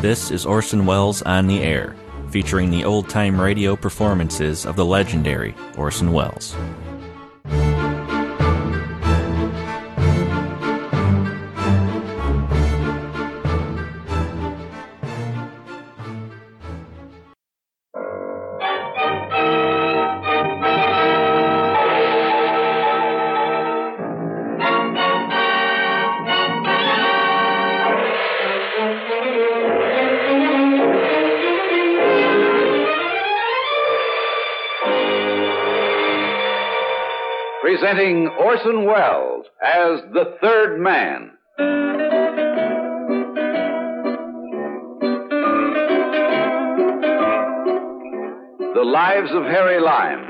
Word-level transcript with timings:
This 0.00 0.30
is 0.30 0.46
Orson 0.46 0.86
Welles 0.86 1.22
on 1.22 1.48
the 1.48 1.60
Air, 1.60 1.96
featuring 2.30 2.70
the 2.70 2.84
old 2.84 3.08
time 3.08 3.40
radio 3.40 3.74
performances 3.74 4.64
of 4.64 4.76
the 4.76 4.84
legendary 4.84 5.56
Orson 5.76 6.12
Welles. 6.12 6.54
Orson 38.58 38.86
Welles 38.86 39.46
as 39.62 40.00
the 40.12 40.36
third 40.40 40.80
man. 40.80 41.30
The 48.74 48.82
Lives 48.84 49.30
of 49.32 49.44
Harry 49.44 49.80
Lime. 49.80 50.26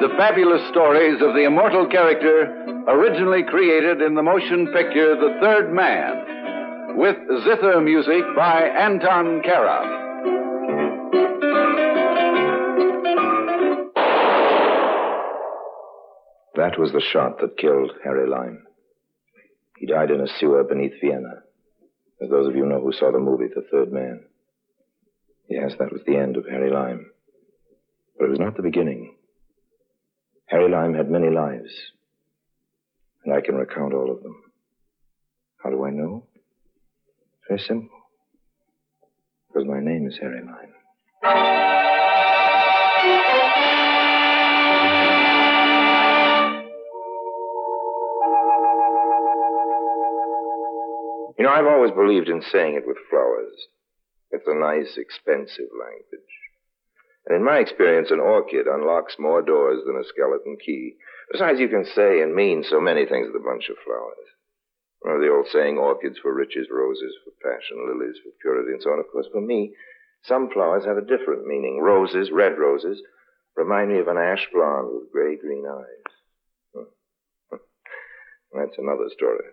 The 0.00 0.08
fabulous 0.16 0.66
stories 0.70 1.22
of 1.22 1.34
the 1.34 1.44
immortal 1.44 1.86
character 1.86 2.84
originally 2.88 3.44
created 3.44 4.02
in 4.02 4.14
the 4.14 4.22
motion 4.22 4.66
picture 4.72 5.14
The 5.14 5.38
Third 5.40 5.72
Man, 5.72 6.96
with 6.96 7.16
zither 7.44 7.80
music 7.80 8.24
by 8.34 8.62
Anton 8.62 9.42
Karas. 9.42 10.03
That 16.56 16.78
was 16.78 16.92
the 16.92 17.00
shot 17.00 17.40
that 17.40 17.58
killed 17.58 17.92
Harry 18.04 18.28
Lime. 18.28 18.64
He 19.78 19.86
died 19.86 20.10
in 20.10 20.20
a 20.20 20.28
sewer 20.38 20.62
beneath 20.62 21.00
Vienna. 21.00 21.42
As 22.22 22.30
those 22.30 22.46
of 22.46 22.54
you 22.54 22.64
know 22.64 22.80
who 22.80 22.92
saw 22.92 23.10
the 23.10 23.18
movie, 23.18 23.48
The 23.52 23.66
Third 23.70 23.92
Man. 23.92 24.24
Yes, 25.48 25.72
that 25.78 25.92
was 25.92 26.02
the 26.06 26.16
end 26.16 26.36
of 26.36 26.46
Harry 26.48 26.70
Lime. 26.70 27.10
But 28.18 28.26
it 28.26 28.30
was 28.30 28.38
not 28.38 28.56
the 28.56 28.62
beginning. 28.62 29.16
Harry 30.46 30.70
Lime 30.70 30.94
had 30.94 31.10
many 31.10 31.28
lives. 31.28 31.72
And 33.24 33.34
I 33.34 33.40
can 33.40 33.56
recount 33.56 33.92
all 33.92 34.10
of 34.10 34.22
them. 34.22 34.36
How 35.62 35.70
do 35.70 35.84
I 35.84 35.90
know? 35.90 36.26
Very 37.48 37.60
simple. 37.60 37.98
Because 39.48 39.66
my 39.66 39.80
name 39.80 40.06
is 40.06 40.18
Harry 40.20 40.40
Lime. 40.40 41.83
You 51.38 51.44
know, 51.44 51.50
I've 51.50 51.66
always 51.66 51.90
believed 51.90 52.28
in 52.28 52.42
saying 52.42 52.74
it 52.74 52.86
with 52.86 52.96
flowers. 53.10 53.54
It's 54.30 54.46
a 54.46 54.54
nice, 54.54 54.96
expensive 54.96 55.70
language. 55.74 56.34
And 57.26 57.36
in 57.36 57.44
my 57.44 57.58
experience, 57.58 58.10
an 58.10 58.20
orchid 58.20 58.66
unlocks 58.66 59.16
more 59.18 59.42
doors 59.42 59.82
than 59.86 59.96
a 59.96 60.04
skeleton 60.04 60.56
key. 60.64 60.94
Besides, 61.32 61.58
you 61.58 61.68
can 61.68 61.84
say 61.84 62.20
and 62.20 62.34
mean 62.34 62.62
so 62.62 62.80
many 62.80 63.06
things 63.06 63.28
with 63.28 63.40
a 63.40 63.44
bunch 63.44 63.68
of 63.68 63.76
flowers. 63.84 64.28
Remember 65.02 65.26
the 65.26 65.32
old 65.32 65.48
saying, 65.48 65.78
orchids 65.78 66.18
for 66.20 66.32
riches, 66.32 66.68
roses 66.70 67.14
for 67.24 67.32
passion, 67.42 67.86
lilies 67.86 68.16
for 68.22 68.30
purity, 68.40 68.72
and 68.72 68.82
so 68.82 68.90
on. 68.90 69.00
Of 69.00 69.10
course, 69.10 69.26
for 69.32 69.40
me, 69.40 69.74
some 70.22 70.50
flowers 70.50 70.84
have 70.84 70.96
a 70.96 71.04
different 71.04 71.46
meaning. 71.46 71.80
Roses, 71.80 72.30
red 72.30 72.58
roses, 72.58 73.00
remind 73.56 73.90
me 73.90 73.98
of 73.98 74.08
an 74.08 74.16
ash 74.16 74.46
blonde 74.52 74.88
with 74.92 75.12
gray 75.12 75.36
green 75.36 75.66
eyes. 75.66 76.12
Hmm. 76.74 77.56
That's 78.52 78.78
another 78.78 79.08
story. 79.14 79.44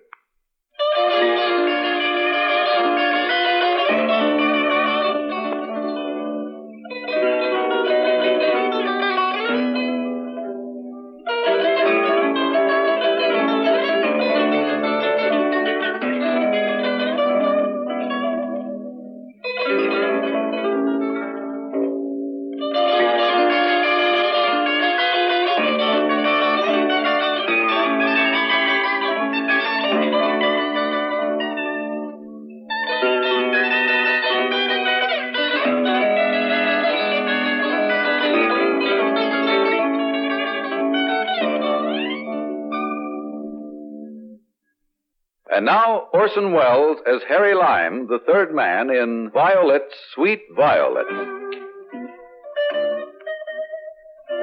And 45.62 45.68
now, 45.68 46.08
Orson 46.12 46.54
Welles 46.54 46.98
as 47.06 47.22
Harry 47.30 47.54
Lime, 47.54 48.08
the 48.08 48.18
third 48.26 48.52
man 48.52 48.90
in 48.90 49.30
Violet's 49.32 49.94
Sweet 50.16 50.42
Violet. 50.58 51.06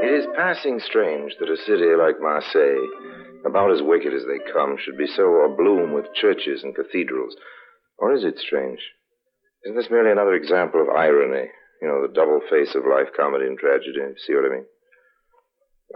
It 0.01 0.15
is 0.15 0.27
passing 0.37 0.79
strange 0.79 1.35
that 1.41 1.51
a 1.51 1.57
city 1.57 1.91
like 1.99 2.23
Marseille, 2.23 2.87
about 3.45 3.73
as 3.73 3.83
wicked 3.83 4.15
as 4.15 4.23
they 4.31 4.39
come, 4.53 4.77
should 4.79 4.97
be 4.97 5.09
so 5.09 5.43
abloom 5.43 5.93
with 5.93 6.15
churches 6.15 6.63
and 6.63 6.73
cathedrals. 6.73 7.35
Or 7.99 8.15
is 8.15 8.23
it 8.23 8.39
strange? 8.39 8.79
Isn't 9.65 9.77
this 9.77 9.91
merely 9.91 10.13
another 10.13 10.35
example 10.35 10.81
of 10.81 10.89
irony? 10.89 11.51
You 11.83 11.89
know, 11.89 12.07
the 12.07 12.15
double 12.15 12.43
face 12.49 12.77
of 12.77 12.87
life, 12.89 13.09
comedy 13.17 13.47
and 13.47 13.59
tragedy. 13.59 13.99
See 14.25 14.37
what 14.37 14.47
I 14.47 14.55
mean? 14.55 14.67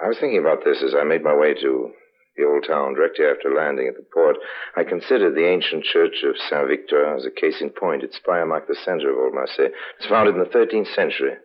I 0.03 0.09
was 0.09 0.19
thinking 0.19 0.41
about 0.41 0.65
this 0.65 0.83
as 0.83 0.97
I 1.01 1.05
made 1.05 1.23
my 1.23 1.37
way 1.37 1.55
to 1.55 1.93
the 2.37 2.45
old 2.45 2.65
town 2.67 2.95
directly 2.95 3.25
after 3.27 3.55
landing 3.55 3.89
at 3.89 3.97
the 3.97 4.07
port. 4.13 4.37
I 4.77 4.85
considered 4.85 5.35
the 5.35 5.47
ancient 5.47 5.85
church 5.85 6.25
of 6.25 6.37
Saint 6.49 6.69
Victor 6.69 7.05
as 7.05 7.27
a 7.27 7.31
case 7.31 7.61
in 7.61 7.71
point. 7.71 8.03
Its 8.03 8.17
spire 8.17 8.47
marked 8.47 8.69
the 8.69 8.75
center 8.75 9.11
of 9.11 9.19
old 9.19 9.35
Marseille. 9.35 9.67
It 9.67 10.01
was 10.01 10.09
founded 10.09 10.35
in 10.35 10.41
the 10.41 10.47
13th 10.47 10.95
century 10.95 11.37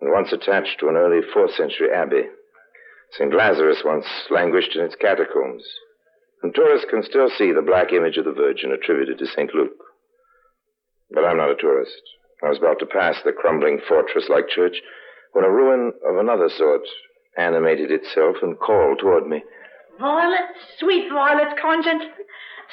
and 0.00 0.12
once 0.12 0.32
attached 0.32 0.78
to 0.80 0.88
an 0.88 0.96
early 0.96 1.20
4th 1.34 1.56
century 1.56 1.90
abbey. 1.92 2.30
St. 3.12 3.34
Lazarus 3.34 3.82
once 3.84 4.06
languished 4.30 4.76
in 4.76 4.84
its 4.84 4.96
catacombs. 4.96 5.64
And 6.42 6.54
tourists 6.54 6.86
can 6.88 7.02
still 7.02 7.28
see 7.30 7.52
the 7.52 7.62
black 7.62 7.92
image 7.92 8.16
of 8.16 8.24
the 8.24 8.32
Virgin 8.32 8.70
attributed 8.72 9.18
to 9.18 9.26
St. 9.26 9.52
Luke. 9.54 9.78
But 11.10 11.24
I'm 11.24 11.38
not 11.38 11.50
a 11.50 11.56
tourist. 11.56 12.02
I 12.44 12.48
was 12.48 12.58
about 12.58 12.78
to 12.80 12.86
pass 12.86 13.16
the 13.24 13.32
crumbling 13.32 13.80
fortress 13.88 14.28
like 14.28 14.48
church 14.48 14.76
when 15.32 15.44
a 15.44 15.50
ruin 15.50 15.92
of 16.08 16.16
another 16.16 16.48
sort 16.48 16.82
animated 17.36 17.90
itself 17.90 18.36
and 18.42 18.58
called 18.58 19.00
toward 19.00 19.26
me. 19.26 19.42
Violet, 19.98 20.46
sweet 20.78 21.08
Violet, 21.10 21.56
kind. 21.60 21.84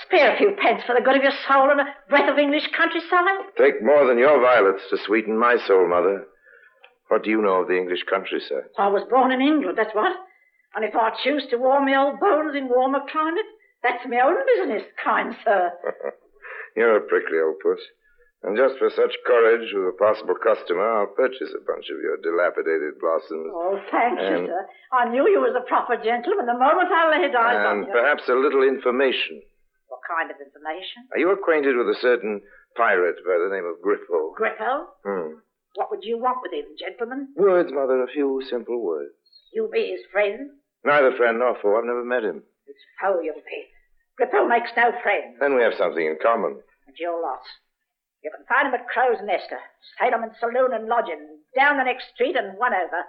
Spare 0.03 0.35
a 0.35 0.37
few 0.37 0.55
pence 0.61 0.83
for 0.85 0.93
the 0.93 1.01
good 1.01 1.15
of 1.15 1.23
your 1.23 1.31
soul 1.47 1.71
and 1.71 1.79
a 1.79 1.85
breath 2.09 2.29
of 2.29 2.37
English 2.37 2.67
countryside. 2.75 3.47
Take 3.57 3.81
more 3.81 4.05
than 4.05 4.17
your 4.17 4.39
violets 4.41 4.83
to 4.89 4.97
sweeten 5.05 5.37
my 5.37 5.57
soul, 5.65 5.87
Mother. 5.87 6.27
What 7.07 7.23
do 7.23 7.29
you 7.29 7.41
know 7.41 7.61
of 7.61 7.67
the 7.67 7.77
English 7.77 8.03
countryside? 8.09 8.69
I 8.77 8.89
was 8.89 9.03
born 9.09 9.31
in 9.31 9.41
England, 9.41 9.77
that's 9.77 9.95
what. 9.95 10.11
And 10.75 10.83
if 10.83 10.95
I 10.95 11.11
choose 11.23 11.45
to 11.49 11.57
warm 11.57 11.85
my 11.85 11.95
old 11.95 12.19
bones 12.19 12.55
in 12.55 12.67
warmer 12.67 12.99
climate, 13.09 13.45
that's 13.83 14.03
my 14.09 14.19
own 14.19 14.35
business, 14.45 14.83
kind 15.01 15.35
sir. 15.45 15.71
You're 16.75 16.97
a 16.97 17.01
prickly 17.07 17.37
old 17.39 17.59
puss. 17.63 17.79
And 18.45 18.53
just 18.55 18.77
for 18.77 18.93
such 18.93 19.09
courage 19.25 19.73
with 19.73 19.89
a 19.89 19.97
possible 19.97 20.37
customer, 20.37 20.85
I'll 20.85 21.09
purchase 21.17 21.49
a 21.57 21.65
bunch 21.65 21.89
of 21.89 21.97
your 21.97 22.21
dilapidated 22.21 23.01
blossoms. 23.01 23.49
Oh, 23.49 23.81
thank 23.89 24.19
And- 24.21 24.45
you, 24.45 24.53
sir. 24.53 24.69
I 24.93 25.09
knew 25.09 25.25
you 25.27 25.41
was 25.41 25.55
a 25.57 25.65
proper 25.65 25.97
gentleman 25.97 26.45
the 26.45 26.53
moment 26.53 26.93
I 26.93 27.09
laid 27.09 27.33
eyes 27.33 27.65
on 27.65 27.77
you. 27.79 27.83
And 27.83 27.91
perhaps 27.91 28.29
a 28.29 28.35
little 28.37 28.61
information. 28.61 29.41
What 29.89 30.01
kind 30.05 30.29
of 30.29 30.37
information? 30.39 31.09
Are 31.13 31.17
you 31.17 31.31
acquainted 31.31 31.75
with 31.75 31.89
a 31.89 31.95
certain 31.99 32.41
pirate 32.77 33.17
by 33.25 33.37
the 33.41 33.49
name 33.49 33.65
of 33.65 33.81
Griffo? 33.81 34.35
Grippo? 34.37 34.93
Hmm. 35.03 35.39
What 35.73 35.89
would 35.89 36.03
you 36.05 36.17
want 36.19 36.37
with 36.43 36.53
him, 36.53 36.69
gentlemen? 36.77 37.33
Words, 37.35 37.71
Mother, 37.73 38.03
a 38.03 38.07
few 38.07 38.41
simple 38.47 38.79
words. 38.81 39.13
You 39.53 39.67
be 39.73 39.89
his 39.89 40.05
friend? 40.11 40.51
Neither 40.83 41.13
friend 41.17 41.39
nor 41.39 41.55
foe. 41.61 41.77
I've 41.77 41.85
never 41.85 42.03
met 42.05 42.23
him. 42.23 42.43
His 42.67 42.75
foe 43.01 43.19
you'll 43.21 43.41
be. 43.41 43.65
Grippo 44.21 44.47
makes 44.47 44.69
no 44.77 44.91
friends. 45.01 45.37
Then 45.39 45.55
we 45.55 45.63
have 45.63 45.73
something 45.73 46.05
in 46.05 46.17
common. 46.21 46.61
At 46.87 46.99
your 46.99 47.19
loss. 47.21 47.43
You 48.25 48.33
can 48.33 48.41
find 48.49 48.65
him 48.65 48.73
at 48.73 48.89
Crow's 48.89 49.21
Nester, 49.21 49.61
settlement 50.01 50.33
saloon 50.41 50.73
and 50.73 50.89
lodging, 50.89 51.45
down 51.53 51.77
the 51.77 51.85
next 51.85 52.09
street 52.09 52.33
and 52.33 52.57
one 52.57 52.73
over. 52.73 53.05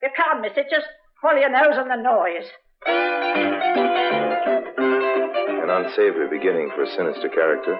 You 0.00 0.08
can't 0.16 0.40
miss 0.40 0.56
it, 0.56 0.72
just 0.72 0.88
pull 1.20 1.36
your 1.36 1.52
nose 1.52 1.76
on 1.76 1.92
the 1.92 2.00
noise. 2.00 2.48
An 5.60 5.68
unsavory 5.68 6.32
beginning 6.32 6.72
for 6.72 6.80
a 6.80 6.94
sinister 6.96 7.28
character. 7.28 7.76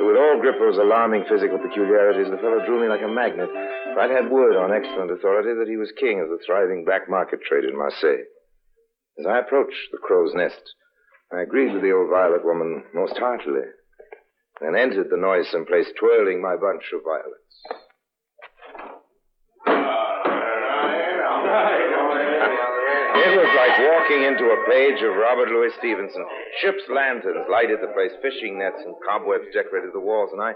But 0.00 0.08
with 0.08 0.16
all 0.16 0.40
Grippo's 0.40 0.80
alarming 0.80 1.28
physical 1.28 1.60
peculiarities, 1.60 2.32
the 2.32 2.40
fellow 2.40 2.64
drew 2.64 2.80
me 2.80 2.88
like 2.88 3.04
a 3.04 3.12
magnet. 3.12 3.52
I'd 3.52 4.08
had 4.08 4.32
word 4.32 4.56
on 4.56 4.72
excellent 4.72 5.12
authority 5.12 5.52
that 5.52 5.68
he 5.68 5.76
was 5.76 5.92
king 6.00 6.24
of 6.24 6.32
the 6.32 6.40
thriving 6.48 6.88
black 6.88 7.10
market 7.12 7.44
trade 7.44 7.68
in 7.68 7.76
Marseille. 7.76 8.24
As 9.20 9.26
I 9.28 9.44
approached 9.44 9.92
the 9.92 10.00
crow's 10.00 10.32
nest, 10.32 10.64
I 11.30 11.42
agreed 11.44 11.74
with 11.76 11.82
the 11.82 11.92
old 11.92 12.08
violet 12.08 12.42
woman 12.42 12.84
most 12.94 13.18
heartily, 13.20 13.68
then 14.60 14.76
entered 14.76 15.10
the 15.10 15.16
noisome 15.16 15.66
place, 15.66 15.86
twirling 15.98 16.40
my 16.40 16.56
bunch 16.56 16.84
of 16.94 17.04
violets. 17.04 17.46
It 23.16 23.32
was 23.36 23.52
like 23.52 23.76
walking 23.84 24.22
into 24.24 24.48
a 24.48 24.64
page 24.70 25.02
of 25.02 25.16
Robert 25.16 25.48
Louis 25.48 25.72
Stevenson. 25.78 26.24
Ships' 26.62 26.88
lanterns 26.88 27.44
lighted 27.50 27.80
the 27.82 27.92
place, 27.92 28.12
fishing 28.22 28.58
nets 28.58 28.80
and 28.80 28.94
cobwebs 29.04 29.52
decorated 29.52 29.92
the 29.92 30.00
walls, 30.00 30.30
and 30.32 30.40
I, 30.40 30.52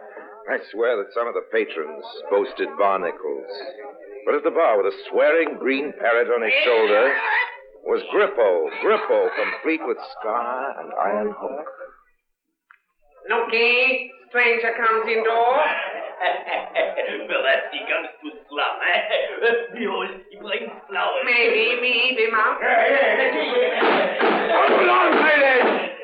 I 0.48 0.58
swear 0.72 0.96
that 0.96 1.12
some 1.12 1.28
of 1.28 1.34
the 1.34 1.44
patrons 1.52 2.04
boasted 2.30 2.68
barnacles. 2.78 3.50
But 4.24 4.34
at 4.36 4.44
the 4.44 4.50
bar, 4.50 4.76
with 4.76 4.92
a 4.92 4.96
swearing 5.10 5.56
green 5.58 5.92
parrot 5.98 6.28
on 6.28 6.42
his 6.42 6.54
shoulder, 6.64 7.12
was 7.84 8.02
Grippo, 8.12 8.68
Grippo, 8.84 9.28
complete 9.34 9.80
with 9.84 9.98
scar 10.16 10.80
and 10.80 10.92
iron 10.94 11.34
hook. 11.36 11.79
Looky, 13.28 14.10
stranger 14.30 14.72
comes 14.78 15.04
indoor. 15.10 15.60
Perhaps 16.20 17.68
he 17.74 17.80
comes 17.84 18.08
to 18.24 18.28
slum, 18.48 18.76
eh? 18.80 19.00
Behold, 19.76 20.10
he 20.30 20.36
brings 20.40 20.72
flowers. 20.88 21.24
Maybe 21.24 21.80
we 21.80 21.90
eat 22.12 22.18
him 22.20 22.34
up. 22.36 22.60
Hold 23.80 24.88
on, 24.88 25.10
ladies! 25.20 25.96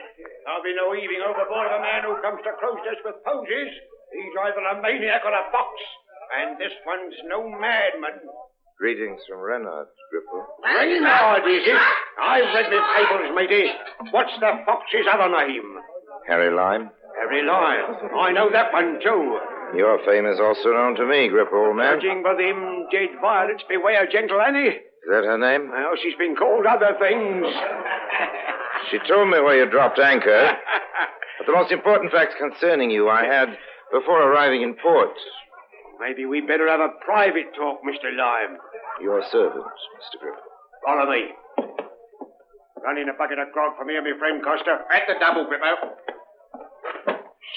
There'll 0.44 0.62
be 0.62 0.74
no 0.76 0.92
heaving 0.94 1.22
overboard 1.26 1.68
of 1.68 1.80
a 1.80 1.82
man 1.82 2.02
who 2.06 2.14
comes 2.22 2.40
to 2.44 2.52
Crow's 2.60 2.80
Nest 2.86 3.02
with 3.04 3.18
posies. 3.26 3.72
He's 4.12 4.34
either 4.46 4.62
a 4.62 4.80
maniac 4.80 5.22
or 5.24 5.34
a 5.34 5.50
fox. 5.52 5.70
And 6.38 6.58
this 6.58 6.72
one's 6.86 7.14
no 7.28 7.42
madman. 7.48 8.18
Greetings 8.78 9.20
from 9.28 9.40
Renard, 9.40 9.88
Grippo. 10.12 10.44
Reynard, 10.62 11.42
is 11.48 11.64
it? 11.64 11.80
I've 12.20 12.52
read 12.54 12.68
my 12.70 12.82
papers, 12.96 13.30
matey. 13.34 13.66
What's 14.12 14.32
the 14.38 14.52
fox's 14.66 15.06
other 15.12 15.28
name? 15.32 15.80
Harry 16.28 16.50
Lime. 16.54 16.90
Harry 17.20 17.42
Lyon. 17.44 18.10
Oh, 18.14 18.20
I 18.20 18.32
know 18.32 18.50
that 18.52 18.72
one, 18.72 18.98
too. 19.02 19.38
Your 19.74 19.98
fame 20.06 20.26
is 20.26 20.38
also 20.38 20.70
known 20.72 20.94
to 20.96 21.04
me, 21.06 21.28
Grippo, 21.28 21.68
old 21.68 21.76
man. 21.76 21.98
Judging 21.98 22.22
by 22.22 22.34
them 22.34 22.86
dead 22.92 23.18
violets, 23.20 23.64
beware 23.68 24.06
gentle 24.06 24.40
Annie. 24.40 24.78
Is 24.78 25.08
that 25.10 25.24
her 25.24 25.38
name? 25.38 25.70
Well, 25.70 25.94
she's 26.02 26.16
been 26.18 26.36
called 26.36 26.66
other 26.66 26.96
things. 27.00 27.46
She 28.90 28.98
told 29.08 29.26
me 29.30 29.40
where 29.40 29.58
you 29.58 29.68
dropped 29.68 29.98
anchor. 29.98 30.30
but 31.38 31.46
the 31.46 31.52
most 31.52 31.72
important 31.72 32.12
facts 32.12 32.34
concerning 32.38 32.90
you 32.90 33.08
I 33.08 33.24
had 33.24 33.48
before 33.90 34.22
arriving 34.22 34.62
in 34.62 34.76
port. 34.80 35.10
Maybe 35.98 36.24
we'd 36.24 36.46
better 36.46 36.68
have 36.68 36.78
a 36.78 36.94
private 37.04 37.50
talk, 37.56 37.80
Mr. 37.82 38.14
Lime. 38.14 38.58
Your 39.02 39.24
servant, 39.32 39.64
Mr. 39.64 40.22
Grippo. 40.22 40.38
Follow 40.84 41.10
me. 41.10 41.34
Run 42.84 42.98
in 42.98 43.08
a 43.08 43.14
bucket 43.18 43.40
of 43.40 43.50
grog 43.52 43.74
for 43.76 43.84
me 43.84 43.96
and 43.96 44.04
my 44.06 44.14
friend 44.18 44.38
Costa. 44.44 44.86
At 44.94 45.08
the 45.08 45.14
double, 45.18 45.46
Grippo. 45.46 45.96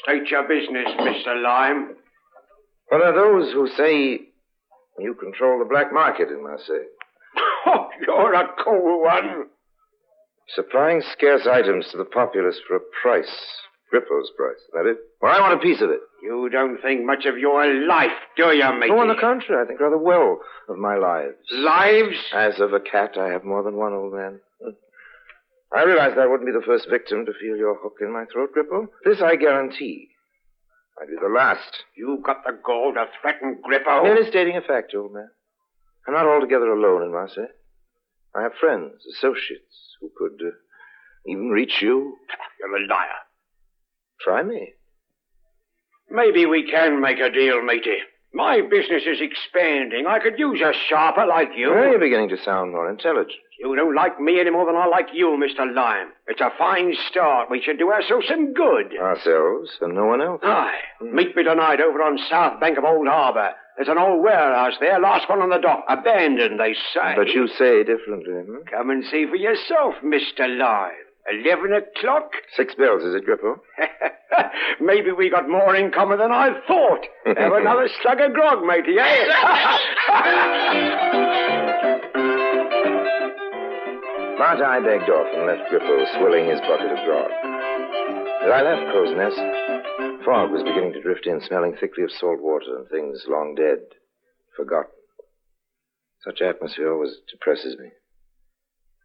State 0.04 0.30
your 0.30 0.48
business, 0.48 0.88
Mr. 1.00 1.42
Lime. 1.42 1.96
What 2.90 3.02
are 3.02 3.14
those 3.14 3.52
who 3.54 3.68
say 3.78 4.22
you 5.00 5.14
control 5.16 5.60
the 5.60 5.66
black 5.70 5.94
market 5.94 6.30
in 6.30 6.44
Marseille? 6.44 6.88
Oh, 7.66 7.90
you're 8.02 8.34
a 8.34 8.48
cool 8.64 9.02
one. 9.04 9.48
Supplying 10.56 11.04
scarce 11.12 11.46
items 11.46 11.90
to 11.92 11.98
the 11.98 12.06
populace 12.06 12.58
for 12.66 12.78
a 12.78 12.80
price. 13.02 13.30
Grippo's 13.92 14.32
price, 14.38 14.56
is 14.58 14.70
that 14.74 14.86
it? 14.86 14.98
Well, 15.22 15.32
I 15.36 15.42
want 15.42 15.60
a 15.60 15.62
piece 15.64 15.82
of 15.82 15.90
it. 15.90 16.00
You 16.24 16.48
don't 16.50 16.82
think 16.82 17.06
much 17.06 17.26
of 17.26 17.38
your 17.38 17.66
life, 17.86 18.12
do 18.38 18.46
you, 18.56 18.64
matey? 18.80 18.94
Oh, 18.94 19.00
on 19.00 19.10
the 19.10 19.16
contrary, 19.20 19.64
I 19.64 19.68
think 19.68 19.80
rather 19.80 19.98
well 19.98 20.40
of 20.70 20.78
my 20.78 20.96
lives. 20.96 21.36
Lives? 21.52 22.16
As 22.34 22.60
of 22.60 22.74
a 22.74 22.80
cat, 22.80 23.18
I 23.18 23.30
have 23.30 23.44
more 23.44 23.62
than 23.64 23.76
one, 23.76 23.94
old 23.94 24.14
man. 24.14 24.40
I 25.74 25.84
realized 25.84 26.18
I 26.18 26.26
wouldn't 26.26 26.48
be 26.48 26.58
the 26.58 26.66
first 26.66 26.90
victim 26.90 27.26
to 27.26 27.34
feel 27.40 27.56
your 27.56 27.76
hook 27.76 27.98
in 28.02 28.12
my 28.12 28.26
throat, 28.32 28.50
Grippo. 28.56 28.88
This 29.06 29.22
I 29.22 29.36
guarantee. 29.36 30.10
I'd 31.00 31.08
be 31.08 31.16
the 31.22 31.34
last. 31.34 31.84
You've 31.96 32.24
got 32.24 32.44
the 32.44 32.58
gall 32.64 32.94
to 32.94 33.06
threaten 33.22 33.62
Grippo? 33.64 34.04
Merely 34.04 34.28
stating 34.30 34.58
a 34.58 34.62
fact, 34.62 34.94
old 34.96 35.14
man. 35.14 35.30
I'm 36.08 36.14
not 36.14 36.26
altogether 36.26 36.72
alone 36.72 37.04
in 37.04 37.12
Marseille. 37.12 37.54
I 38.36 38.42
have 38.44 38.54
friends, 38.60 38.94
associates, 39.16 39.96
who 40.02 40.12
could 40.18 40.40
uh, 40.46 40.52
even 41.28 41.50
reach 41.50 41.82
you. 41.82 42.18
You're 42.60 42.76
a 42.76 42.88
liar. 42.88 43.22
Try 44.22 44.44
me. 44.44 44.74
Maybe 46.10 46.46
we 46.46 46.70
can 46.70 47.00
make 47.00 47.20
a 47.20 47.30
deal, 47.30 47.62
matey. 47.62 47.98
My 48.34 48.62
business 48.62 49.04
is 49.08 49.20
expanding. 49.22 50.06
I 50.08 50.20
could 50.20 50.38
use 50.38 50.62
a 50.62 50.72
sharper 50.88 51.26
like 51.26 51.50
you. 51.58 51.72
Well, 51.72 51.90
you're 51.90 52.00
beginning 52.00 52.30
to 52.30 52.38
sound 52.44 52.72
more 52.72 52.90
intelligent. 52.90 53.34
You 53.60 53.76
don't 53.76 53.96
like 53.96 54.20
me 54.22 54.40
any 54.40 54.52
more 54.52 54.66
than 54.66 54.76
I 54.76 54.86
like 54.86 55.08
you, 55.14 55.36
Mr. 55.38 55.74
Lime. 55.74 56.10
It's 56.28 56.40
a 56.40 56.52
fine 56.58 56.94
start. 57.10 57.50
We 57.50 57.62
should 57.62 57.80
do 57.80 57.92
ourselves 57.92 58.28
some 58.30 58.54
good. 58.54 58.96
Ourselves 58.98 59.72
and 59.82 59.96
no 59.96 60.06
one 60.06 60.22
else. 60.22 60.42
Aye. 60.44 60.80
Meet 61.02 61.36
me 61.36 61.44
tonight 61.44 61.82
over 61.82 62.02
on 62.02 62.20
south 62.30 62.60
bank 62.60 62.78
of 62.78 62.86
Old 62.86 63.08
Harbor. 63.08 63.50
There's 63.76 63.90
an 63.90 63.98
old 63.98 64.24
warehouse 64.24 64.74
there, 64.80 65.00
last 65.00 65.28
one 65.30 65.42
on 65.42 65.50
the 65.50 65.58
dock. 65.58 65.86
Abandoned, 65.90 66.60
they 66.60 66.74
say. 66.94 67.16
But 67.16 67.30
you 67.30 67.48
say 67.48 67.84
differently, 67.84 68.34
hmm? 68.34 68.68
Come 68.70 68.90
and 68.90 69.04
see 69.06 69.26
for 69.26 69.38
yourself, 69.38 69.96
Mr. 70.04 70.48
Lime. 70.58 70.92
Eleven 71.32 71.74
o'clock? 71.74 72.32
Six 72.56 72.76
bells, 72.76 73.04
is 73.04 73.14
it, 73.16 73.26
Grippo? 73.26 73.60
Maybe 74.82 75.12
we 75.12 75.30
got 75.30 75.48
more 75.50 75.76
in 75.76 75.92
common 75.92 76.18
than 76.18 76.32
I 76.32 76.50
thought. 76.68 77.06
Have 77.26 77.54
another 77.54 77.88
slug 78.02 78.20
of 78.22 78.34
grog, 78.34 78.66
matey, 78.66 78.98
eh? 79.00 79.26
But 84.40 84.64
I 84.64 84.80
begged 84.80 85.10
off 85.12 85.28
and 85.36 85.46
left 85.46 85.70
Grippo 85.70 86.18
swilling 86.18 86.48
his 86.48 86.62
bucket 86.62 86.90
of 86.90 87.04
grog. 87.06 87.30
As 88.42 88.50
I 88.50 88.62
left 88.64 88.90
Crow's 88.90 89.14
Nest, 89.14 89.36
fog 90.24 90.50
was 90.52 90.64
beginning 90.64 90.94
to 90.94 91.02
drift 91.02 91.28
in, 91.28 91.42
smelling 91.42 91.76
thickly 91.76 92.06
of 92.06 92.12
salt 92.12 92.40
water 92.40 92.78
and 92.78 92.88
things 92.88 93.26
long 93.28 93.54
dead, 93.54 93.80
forgotten. 94.56 94.96
Such 96.24 96.42
atmosphere 96.42 96.94
always 96.94 97.18
depresses 97.30 97.78
me. 97.78 97.92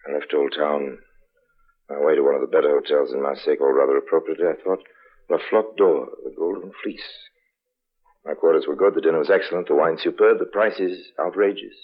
I 0.08 0.12
left 0.14 0.32
Old 0.32 0.54
Town, 0.56 0.98
my 1.90 2.00
way 2.00 2.14
to 2.14 2.22
one 2.22 2.34
of 2.34 2.40
the 2.40 2.46
better 2.46 2.70
hotels 2.70 3.12
in 3.12 3.22
Marseille, 3.22 3.56
rather 3.60 3.96
appropriately, 3.96 4.46
I 4.46 4.62
thought, 4.62 4.80
La 5.30 5.38
Flotte 5.50 5.76
d'Or, 5.76 6.08
the 6.24 6.34
Golden 6.36 6.72
Fleece. 6.82 7.10
My 8.24 8.34
quarters 8.34 8.64
were 8.66 8.76
good, 8.76 8.94
the 8.94 9.00
dinner 9.02 9.18
was 9.18 9.30
excellent, 9.30 9.68
the 9.68 9.74
wine 9.74 9.98
superb, 10.02 10.38
the 10.38 10.46
prices 10.46 11.12
outrageous. 11.20 11.74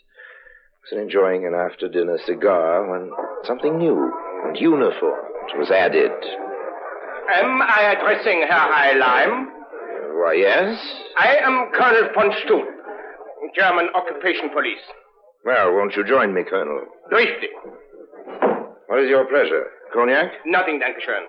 I 0.91 0.95
was 0.97 1.03
enjoying 1.03 1.47
an 1.47 1.55
after 1.55 1.89
dinner 1.89 2.19
cigar 2.25 2.91
when 2.91 3.11
something 3.45 3.77
new 3.77 4.11
and 4.47 4.57
uniform 4.57 5.21
was 5.59 5.71
added. 5.71 6.13
Am 7.37 7.61
I 7.63 7.95
addressing 7.97 8.43
Herr 8.49 8.73
Heilheim? 8.73 9.47
Why, 10.17 10.33
yes? 10.35 10.81
I 11.19 11.37
am 11.37 11.71
Colonel 11.77 12.11
von 12.15 12.31
Stuhl, 12.43 12.65
German 13.55 13.89
Occupation 13.95 14.49
Police. 14.51 14.81
Well, 15.45 15.75
won't 15.75 15.95
you 15.97 16.05
join 16.05 16.35
me, 16.35 16.43
Colonel? 16.49 16.85
Richtig. 17.13 17.53
What 18.91 19.07
is 19.07 19.09
your 19.09 19.23
pleasure? 19.31 19.71
Cognac? 19.95 20.33
Nothing, 20.47 20.83
Dankeschön. 20.83 21.23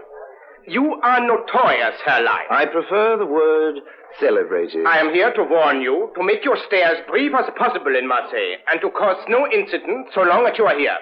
You 0.65 0.97
are 1.03 1.21
notorious, 1.21 1.93
Herr 2.03 2.25
Leim. 2.25 2.49
I 2.49 2.65
prefer 2.65 3.17
the 3.21 3.29
word 3.29 3.77
celebrated. 4.19 4.83
I 4.87 4.97
am 4.97 5.13
here 5.13 5.31
to 5.33 5.43
warn 5.43 5.79
you 5.79 6.09
to 6.17 6.23
make 6.23 6.43
your 6.43 6.57
stay 6.65 6.81
as 6.81 7.05
brief 7.07 7.31
as 7.37 7.45
possible 7.55 7.93
in 7.95 8.07
Marseille 8.07 8.57
and 8.65 8.81
to 8.81 8.89
cause 8.89 9.21
no 9.29 9.45
incident 9.45 10.09
so 10.15 10.23
long 10.23 10.47
as 10.49 10.57
you 10.57 10.65
are 10.65 10.77
here. 10.77 10.97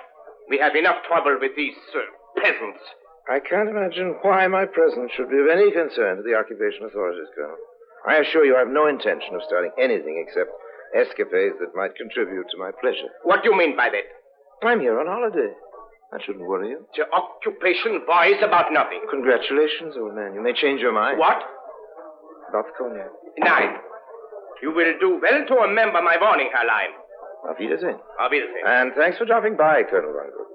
We 0.49 0.59
have 0.59 0.75
enough 0.75 0.99
trouble 1.07 1.37
with 1.39 1.55
these 1.55 1.79
uh, 1.95 2.03
peasants. 2.43 2.83
I 3.31 3.39
can't 3.39 3.69
imagine 3.69 4.19
why 4.21 4.45
my 4.47 4.65
presence 4.65 5.15
should 5.15 5.31
be 5.31 5.39
of 5.39 5.47
any 5.47 5.71
concern 5.71 6.17
to 6.17 6.23
the 6.27 6.35
occupation 6.35 6.83
authorities, 6.83 7.31
Colonel. 7.39 7.55
I 8.05 8.19
assure 8.19 8.43
you 8.43 8.57
I 8.57 8.67
have 8.67 8.75
no 8.75 8.87
intention 8.87 9.31
of 9.31 9.47
starting 9.47 9.71
anything 9.79 10.19
except 10.19 10.51
escapades 10.91 11.55
that 11.63 11.71
might 11.71 11.95
contribute 11.95 12.51
to 12.51 12.59
my 12.59 12.71
pleasure. 12.83 13.07
What 13.23 13.43
do 13.43 13.49
you 13.49 13.55
mean 13.55 13.77
by 13.79 13.87
that? 13.95 14.67
I'm 14.67 14.81
here 14.81 14.99
on 14.99 15.07
holiday. 15.07 15.55
That 16.11 16.21
shouldn't 16.25 16.47
worry 16.47 16.69
you. 16.69 16.85
Your 16.95 17.05
occupation 17.13 18.01
buys 18.07 18.41
about 18.41 18.73
nothing. 18.73 19.01
Congratulations, 19.09 19.93
old 19.97 20.15
man. 20.15 20.33
You 20.33 20.41
may 20.41 20.53
change 20.53 20.81
your 20.81 20.91
mind. 20.91 21.19
What? 21.19 21.37
About 22.49 22.65
the 22.65 22.73
cognac. 22.77 23.09
Nine. 23.37 23.75
You 24.61 24.73
will 24.73 24.93
do 24.99 25.19
well 25.21 25.45
to 25.47 25.53
remember 25.69 26.01
my 26.01 26.17
warning, 26.19 26.49
Herr 26.51 26.65
Leim. 26.65 26.91
Auf 27.47 27.59
Wiedersehen. 27.59 27.99
Auf 28.19 28.31
Wiedersehen. 28.31 28.65
And 28.65 28.91
thanks 28.97 29.17
for 29.17 29.25
dropping 29.25 29.55
by, 29.55 29.83
Colonel 29.83 30.11
Von 30.11 30.31
Groot. 30.33 30.47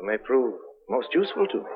You 0.00 0.06
may 0.06 0.16
prove 0.18 0.54
most 0.88 1.08
useful 1.12 1.46
to 1.48 1.56
me. 1.58 1.70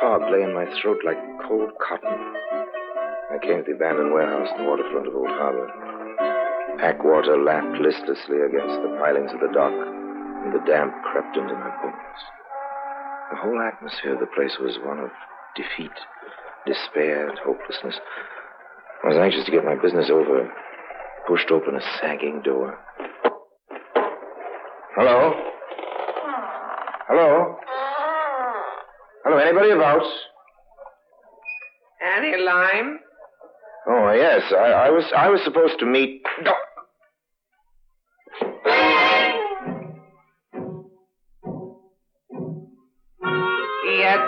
Fog 0.00 0.22
lay 0.32 0.42
in 0.42 0.54
my 0.54 0.66
throat 0.80 0.98
like 1.04 1.18
cold 1.46 1.70
cotton. 1.78 2.18
I 3.30 3.38
came 3.42 3.58
to 3.58 3.64
the 3.66 3.72
abandoned 3.76 4.12
warehouse 4.12 4.48
in 4.56 4.64
the 4.64 4.70
waterfront 4.70 5.06
of 5.06 5.14
Old 5.14 5.28
Harbor. 5.28 5.68
Pack 6.78 7.02
water 7.04 7.36
lapped 7.42 7.80
listlessly 7.80 8.40
against 8.40 8.82
the 8.82 8.96
pilings 9.00 9.32
of 9.32 9.40
the 9.40 9.52
dock, 9.54 9.72
and 9.72 10.52
the 10.52 10.64
damp 10.66 10.92
crept 11.02 11.36
into 11.36 11.54
my 11.54 11.70
bones. 11.82 12.20
The 13.30 13.36
whole 13.36 13.60
atmosphere 13.60 14.14
of 14.14 14.20
the 14.20 14.26
place 14.34 14.56
was 14.60 14.78
one 14.84 14.98
of 14.98 15.10
defeat, 15.56 15.94
despair, 16.66 17.28
and 17.30 17.38
hopelessness. 17.38 17.98
I 19.04 19.08
was 19.08 19.16
anxious 19.16 19.44
to 19.44 19.50
get 19.50 19.64
my 19.64 19.76
business 19.76 20.10
over. 20.10 20.52
Pushed 21.26 21.50
open 21.50 21.74
a 21.74 21.80
sagging 22.00 22.42
door. 22.44 22.78
Hello? 24.96 25.32
Hello? 27.08 27.56
Hello, 29.24 29.38
anybody 29.38 29.70
about? 29.70 30.02
Any 32.16 32.36
lime? 32.42 32.98
Oh, 33.86 34.12
yes. 34.12 34.42
I, 34.52 34.86
I 34.86 34.90
was 34.90 35.04
I 35.16 35.28
was 35.28 35.40
supposed 35.44 35.78
to 35.80 35.86
meet. 35.86 36.22
He 36.38 36.44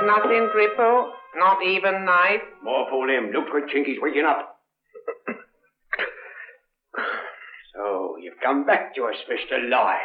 nothing, 0.06 0.48
Grippo? 0.54 1.10
Not 1.36 1.62
even 1.64 2.04
knife? 2.04 2.42
More 2.62 2.86
fool 2.88 3.08
him. 3.08 3.30
Look 3.32 3.48
for 3.48 3.60
Chinky's 3.62 3.98
waking 4.00 4.24
up. 4.24 4.58
so, 7.74 8.16
you've 8.22 8.40
come 8.42 8.64
back 8.64 8.94
to 8.94 9.04
us, 9.04 9.16
Mr. 9.30 9.68
Lime. 9.68 9.96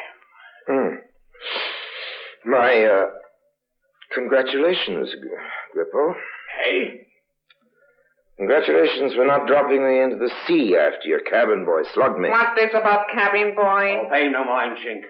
Hmm. 0.67 0.96
My, 2.50 2.84
uh, 2.86 3.05
congratulations, 4.13 5.10
Gr- 5.22 5.79
Grippo. 5.79 6.13
Hey? 6.63 7.08
Congratulations 8.38 9.13
for 9.13 9.25
not 9.25 9.46
dropping 9.48 9.86
me 9.88 10.01
into 10.01 10.15
the 10.17 10.31
sea 10.48 10.75
after 10.75 11.08
your 11.08 11.22
cabin 11.22 11.63
boy 11.63 11.81
slugged 11.93 12.20
me. 12.20 12.29
What's 12.29 12.60
this 12.60 12.72
about 12.74 13.05
cabin 13.13 13.53
boy? 13.55 13.98
Oh, 14.01 14.10
pay 14.12 14.27
no 14.29 14.43
mind, 14.43 14.77
Chink. 14.79 15.03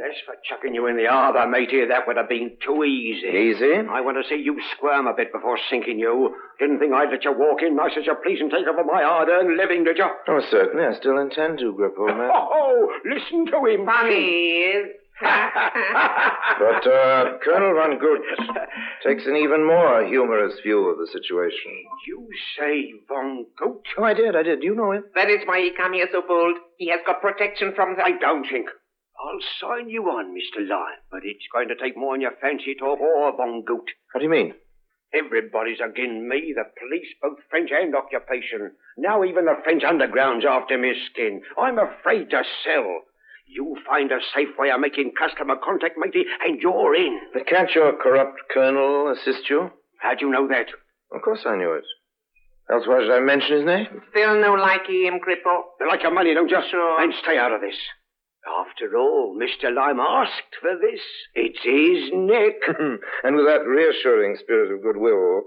But 0.00 0.08
as 0.08 0.16
for 0.24 0.34
chucking 0.48 0.74
you 0.74 0.86
in 0.86 0.96
the 0.96 1.06
arbor, 1.08 1.46
matey, 1.46 1.84
that 1.84 2.06
would 2.06 2.16
have 2.16 2.28
been 2.28 2.56
too 2.64 2.84
easy. 2.84 3.28
Easy? 3.28 3.74
I 3.90 4.00
want 4.00 4.16
to 4.16 4.28
see 4.28 4.40
you 4.40 4.56
squirm 4.76 5.06
a 5.06 5.12
bit 5.14 5.32
before 5.32 5.58
sinking 5.68 5.98
you. 5.98 6.34
Didn't 6.58 6.78
think 6.78 6.92
I'd 6.94 7.10
let 7.10 7.24
you 7.24 7.32
walk 7.36 7.60
in 7.60 7.76
nice 7.76 7.92
as 7.98 8.06
you 8.06 8.14
please 8.24 8.40
and 8.40 8.50
take 8.50 8.66
over 8.66 8.84
my 8.84 9.02
hard-earned 9.02 9.56
living, 9.58 9.84
did 9.84 9.98
you? 9.98 10.08
Oh, 10.28 10.40
certainly. 10.50 10.86
I 10.86 10.94
still 10.94 11.18
intend 11.18 11.58
to, 11.58 11.74
Grippo, 11.74 12.06
man. 12.16 12.30
Oh, 12.32 12.88
listen 13.04 13.44
to 13.46 13.58
him. 13.66 13.86
Please. 13.86 14.86
But, 15.20 16.86
uh, 16.86 17.38
Colonel 17.44 17.74
Von 17.74 17.98
Gut 17.98 18.56
takes 19.04 19.26
an 19.26 19.36
even 19.36 19.66
more 19.66 20.04
humorous 20.06 20.54
view 20.62 20.88
of 20.88 20.98
the 20.98 21.06
situation. 21.12 21.72
You 22.06 22.26
say 22.58 22.92
Von 23.08 23.46
Goat? 23.58 23.84
Oh, 23.98 24.04
I 24.04 24.14
did, 24.14 24.34
I 24.34 24.42
did. 24.42 24.62
You 24.62 24.74
know 24.74 24.92
him. 24.92 25.04
that 25.14 25.28
is 25.28 25.40
why 25.46 25.60
he 25.60 25.72
come 25.76 25.92
here 25.92 26.08
so 26.12 26.22
bold. 26.26 26.56
He 26.78 26.88
has 26.90 27.00
got 27.06 27.20
protection 27.20 27.72
from 27.74 27.96
the... 27.96 28.02
I 28.02 28.12
don't 28.18 28.46
think. 28.50 28.68
I'll 29.20 29.40
sign 29.60 29.90
you 29.90 30.04
on, 30.04 30.34
Mr. 30.34 30.66
Lyon, 30.66 30.96
but 31.10 31.20
it's 31.24 31.44
going 31.52 31.68
to 31.68 31.76
take 31.76 31.96
more 31.96 32.14
than 32.14 32.22
your 32.22 32.32
fancy 32.40 32.74
talk 32.74 32.98
or 33.00 33.36
Von 33.36 33.62
Goat. 33.66 33.88
What 34.12 34.20
do 34.20 34.24
you 34.24 34.30
mean? 34.30 34.54
Everybody's 35.12 35.80
again 35.80 36.28
me, 36.28 36.54
the 36.54 36.64
police, 36.78 37.08
both 37.20 37.38
French 37.50 37.70
and 37.72 37.94
occupation. 37.94 38.72
Now 38.96 39.24
even 39.24 39.44
the 39.44 39.58
French 39.64 39.82
underground's 39.82 40.46
after 40.48 40.78
me 40.78 40.94
skin. 41.10 41.42
I'm 41.58 41.78
afraid 41.78 42.30
to 42.30 42.42
sell. 42.64 43.02
You 43.46 43.76
find 43.84 44.12
a 44.12 44.20
safe 44.34 44.56
way 44.56 44.70
of 44.70 44.80
making 44.80 45.12
customer 45.18 45.56
contact, 45.62 45.98
matey, 45.98 46.24
and 46.46 46.62
you're 46.62 46.94
in. 46.94 47.20
But 47.34 47.48
can't 47.48 47.70
your 47.74 47.92
corrupt 48.00 48.38
colonel 48.54 49.10
assist 49.10 49.50
you? 49.50 49.70
How'd 49.98 50.20
you 50.20 50.30
know 50.30 50.46
that? 50.48 50.66
Of 51.12 51.22
course 51.22 51.40
I 51.44 51.56
knew 51.56 51.72
it. 51.74 51.84
Else 52.70 52.86
why 52.86 53.00
should 53.00 53.10
I 53.10 53.18
mention 53.18 53.56
his 53.56 53.66
name? 53.66 53.86
Still 54.10 54.40
no 54.40 54.54
likey 54.54 55.08
him, 55.08 55.18
Cripple. 55.18 55.62
You 55.80 55.88
like 55.88 56.02
your 56.02 56.14
money, 56.14 56.32
don't 56.32 56.48
you? 56.48 56.58
Sure. 56.70 57.00
Then 57.00 57.12
stay 57.20 57.36
out 57.36 57.52
of 57.52 57.60
this. 57.60 57.74
After 58.46 58.96
all, 58.96 59.36
Mr. 59.36 59.74
Lime 59.74 60.00
asked 60.00 60.56
for 60.60 60.76
this. 60.80 61.00
It's 61.34 61.62
his 61.62 62.10
neck. 62.12 62.56
and 63.24 63.36
with 63.36 63.46
that 63.46 63.66
reassuring 63.66 64.36
spirit 64.36 64.72
of 64.72 64.82
goodwill, 64.82 65.42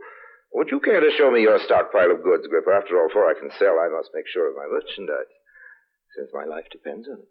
would 0.53 0.69
you 0.69 0.79
care 0.79 0.99
to 0.99 1.09
show 1.17 1.31
me 1.31 1.41
your 1.41 1.59
stockpile 1.65 2.11
of 2.11 2.23
goods, 2.23 2.45
Gripper? 2.47 2.71
After 2.71 2.99
all, 3.01 3.07
before 3.07 3.29
I 3.29 3.33
can 3.33 3.49
sell, 3.57 3.79
I 3.79 3.89
must 3.89 4.11
make 4.13 4.27
sure 4.27 4.47
of 4.49 4.55
my 4.55 4.67
merchandise, 4.71 5.33
since 6.15 6.29
my 6.33 6.45
life 6.45 6.65
depends 6.71 7.07
on 7.07 7.17
it. 7.19 7.29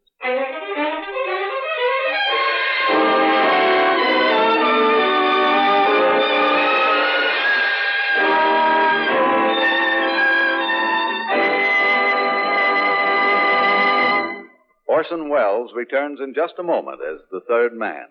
Orson 15.03 15.29
Welles 15.29 15.73
returns 15.75 16.21
in 16.23 16.33
just 16.33 16.55
a 16.61 16.63
moment 16.63 17.01
as 17.03 17.19
the 17.33 17.41
third 17.49 17.73
man. 17.75 18.07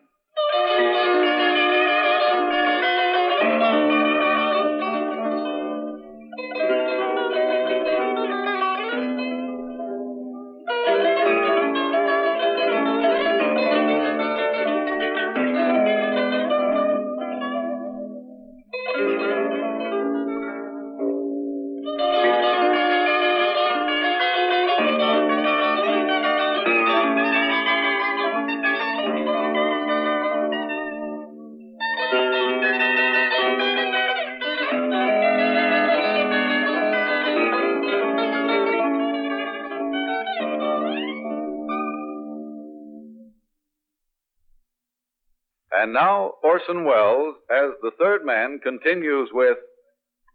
And 45.92 46.00
now 46.00 46.40
Orson 46.42 46.86
Welles, 46.86 47.36
as 47.52 47.72
the 47.82 47.92
third 48.00 48.24
man, 48.24 48.62
continues 48.64 49.28
with 49.34 49.58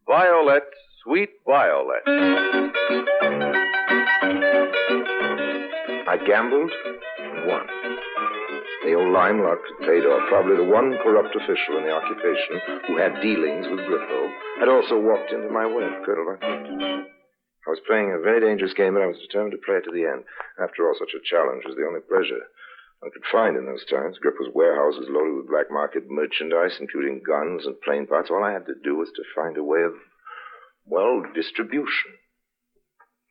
Violet, 0.06 0.64
Sweet 1.02 1.30
Violet. 1.46 2.02
I 6.04 6.20
gambled 6.26 6.70
and 7.16 7.48
won. 7.48 7.66
The 8.84 9.00
old 9.00 9.14
lime 9.14 9.40
luck 9.40 9.60
paid 9.80 10.04
off. 10.04 10.28
Probably 10.28 10.56
the 10.56 10.70
one 10.70 10.92
corrupt 11.02 11.34
official 11.34 11.78
in 11.78 11.84
the 11.84 11.90
occupation 11.90 12.60
who 12.86 12.98
had 12.98 13.22
dealings 13.22 13.66
with 13.70 13.80
Grippo 13.80 14.28
had 14.60 14.68
also 14.68 15.00
walked 15.00 15.32
into 15.32 15.48
my 15.48 15.64
web, 15.64 16.04
Colonel 16.04 16.36
I 16.36 17.70
was 17.70 17.80
playing 17.86 18.12
a 18.12 18.20
very 18.20 18.40
dangerous 18.44 18.74
game, 18.74 18.92
but 18.92 19.02
I 19.02 19.06
was 19.06 19.24
determined 19.24 19.52
to 19.52 19.64
play 19.64 19.76
it 19.76 19.88
to 19.88 19.90
the 19.90 20.04
end. 20.04 20.24
After 20.60 20.86
all, 20.86 20.94
such 20.98 21.16
a 21.16 21.24
challenge 21.24 21.64
was 21.64 21.76
the 21.76 21.86
only 21.88 22.00
pleasure 22.04 22.44
I 23.04 23.08
could 23.12 23.24
find 23.30 23.56
in 23.56 23.66
those 23.66 23.84
times. 23.84 24.18
Grippo's 24.18 24.52
warehouses 24.54 25.08
loaded 25.08 25.36
with 25.36 25.50
black 25.50 25.70
market 25.70 26.04
merchandise, 26.08 26.78
including 26.80 27.22
guns 27.26 27.66
and 27.66 27.80
plane 27.82 28.06
parts. 28.06 28.30
All 28.30 28.42
I 28.42 28.52
had 28.52 28.66
to 28.66 28.74
do 28.82 28.96
was 28.96 29.10
to 29.16 29.22
find 29.34 29.56
a 29.56 29.64
way 29.64 29.82
of, 29.82 29.92
well, 30.86 31.22
distribution. 31.34 32.16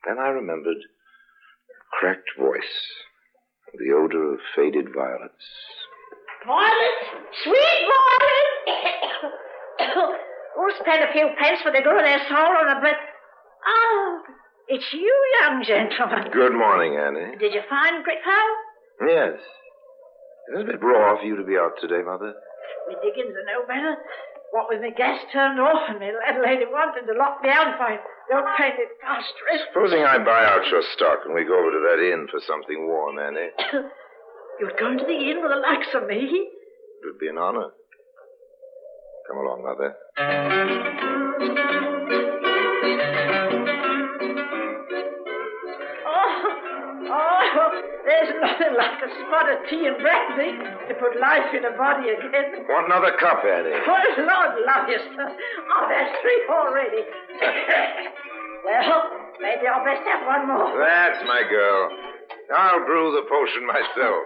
Then 0.06 0.18
I 0.18 0.28
remembered 0.28 0.78
a 0.78 1.98
cracked 1.98 2.30
voice, 2.38 2.78
the 3.74 3.92
odor 3.92 4.34
of 4.34 4.40
faded 4.54 4.94
violets. 4.94 5.44
Violet, 6.46 6.98
sweet 7.42 7.80
Violet! 7.90 8.50
Who'll 9.94 10.14
oh, 10.70 10.72
spend 10.78 11.02
a 11.02 11.12
few 11.12 11.26
pence 11.38 11.60
for 11.62 11.72
the 11.72 11.82
good 11.82 11.98
of 11.98 12.06
their 12.06 12.22
soul 12.28 12.54
on 12.54 12.76
a 12.76 12.80
bit? 12.80 12.94
Oh, 13.66 14.22
it's 14.68 14.86
you, 14.92 15.14
young 15.40 15.64
gentleman. 15.64 16.30
Good 16.30 16.54
morning, 16.54 16.96
Annie. 16.96 17.36
Did 17.36 17.52
you 17.52 17.62
find 17.68 18.04
Grippo? 18.04 18.38
Yes. 19.00 19.38
It 20.48 20.58
is 20.58 20.62
a 20.62 20.66
bit 20.66 20.82
raw 20.82 21.18
for 21.18 21.26
you 21.26 21.36
to 21.36 21.44
be 21.44 21.58
out 21.58 21.74
today, 21.80 22.02
Mother. 22.04 22.34
Me 22.88 22.94
diggings 23.02 23.34
are 23.34 23.44
no 23.44 23.66
better. 23.66 23.96
What 24.52 24.68
with 24.70 24.80
my 24.80 24.90
gas 24.90 25.20
turned 25.32 25.58
off 25.60 25.90
and 25.90 25.98
my 25.98 26.12
landlady 26.14 26.70
wanting 26.70 27.06
to 27.06 27.18
lock 27.18 27.42
me 27.42 27.50
out 27.50 27.74
if 27.74 27.80
I 27.80 27.98
don't 28.30 28.46
paint 28.56 28.78
it 28.78 28.94
phosphorus. 29.02 29.66
Supposing 29.74 30.04
I 30.04 30.18
buy 30.18 30.44
out 30.46 30.66
your 30.70 30.82
stock 30.94 31.26
and 31.26 31.34
we 31.34 31.44
go 31.44 31.58
over 31.58 31.70
to 31.72 31.82
that 31.90 32.00
inn 32.00 32.28
for 32.30 32.40
something 32.46 32.86
warm, 32.86 33.18
Annie. 33.18 33.50
You're 34.60 34.78
going 34.78 34.98
to 34.98 35.04
the 35.04 35.18
inn 35.30 35.42
with 35.42 35.50
the 35.50 35.60
likes 35.60 35.92
of 35.94 36.06
me? 36.06 36.30
It 36.30 37.04
would 37.04 37.18
be 37.18 37.28
an 37.28 37.38
honor. 37.38 37.70
Come 39.28 39.38
along, 39.38 39.64
Mother. 39.66 40.85
There's 48.06 48.30
nothing 48.38 48.72
like 48.78 49.02
a 49.02 49.10
spot 49.18 49.50
of 49.50 49.66
tea 49.66 49.82
and 49.82 49.98
brandy 49.98 50.54
eh? 50.54 50.88
to 50.88 50.94
put 50.94 51.18
life 51.18 51.50
in 51.50 51.66
a 51.66 51.74
body 51.74 52.14
again. 52.14 52.62
Want 52.70 52.86
another 52.86 53.18
cup, 53.18 53.42
Annie? 53.42 53.74
Oh, 53.82 54.22
Lord 54.22 54.62
love 54.62 54.86
you, 54.86 54.98
sir. 55.10 55.26
Oh, 55.26 55.84
there's 55.90 56.12
three 56.22 56.40
already. 56.46 57.02
well, 58.66 59.10
maybe 59.42 59.66
I'll 59.66 59.82
best 59.82 60.06
have 60.06 60.22
one 60.22 60.46
more. 60.46 60.70
That's 60.78 61.20
my 61.26 61.42
girl. 61.50 61.90
I'll 62.54 62.86
brew 62.86 63.10
the 63.10 63.26
potion 63.26 63.66
myself. 63.66 64.22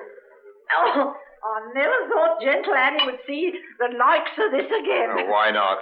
Oh, 0.76 1.16
I 1.16 1.56
never 1.72 1.98
thought 2.12 2.44
gentle 2.44 2.76
Annie 2.76 3.08
would 3.08 3.24
see 3.26 3.50
the 3.80 3.96
likes 3.96 4.36
of 4.36 4.52
this 4.52 4.68
again. 4.68 5.24
Oh, 5.24 5.26
why 5.32 5.50
not? 5.50 5.80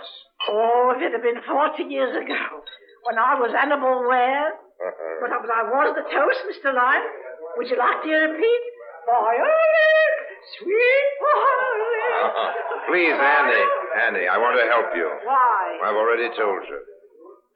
Oh, 0.49 0.95
if 0.95 1.03
it 1.03 1.11
had 1.11 1.23
been 1.23 1.43
40 1.43 1.83
years 1.91 2.15
ago, 2.15 2.63
when 3.11 3.19
I 3.19 3.35
was 3.35 3.51
Annabel 3.59 4.07
Ware. 4.07 4.55
Uh-uh. 4.79 5.19
But 5.19 5.35
I 5.35 5.67
was, 5.67 5.99
the 5.99 6.07
toast, 6.07 6.39
Mr. 6.47 6.71
Lyon. 6.71 7.03
Would 7.57 7.69
you 7.71 7.79
like 7.79 8.03
to 8.05 8.11
repeat? 8.13 8.63
Violet, 9.09 10.15
sweet 10.61 11.09
violet. 11.25 12.55
Please, 12.93 13.17
Annie. 13.17 13.67
Annie, 14.05 14.29
I 14.29 14.37
want 14.37 14.61
to 14.61 14.67
help 14.69 14.93
you. 14.93 15.09
Why? 15.25 15.81
I've 15.83 15.97
already 15.97 16.29
told 16.37 16.61
you. 16.69 16.79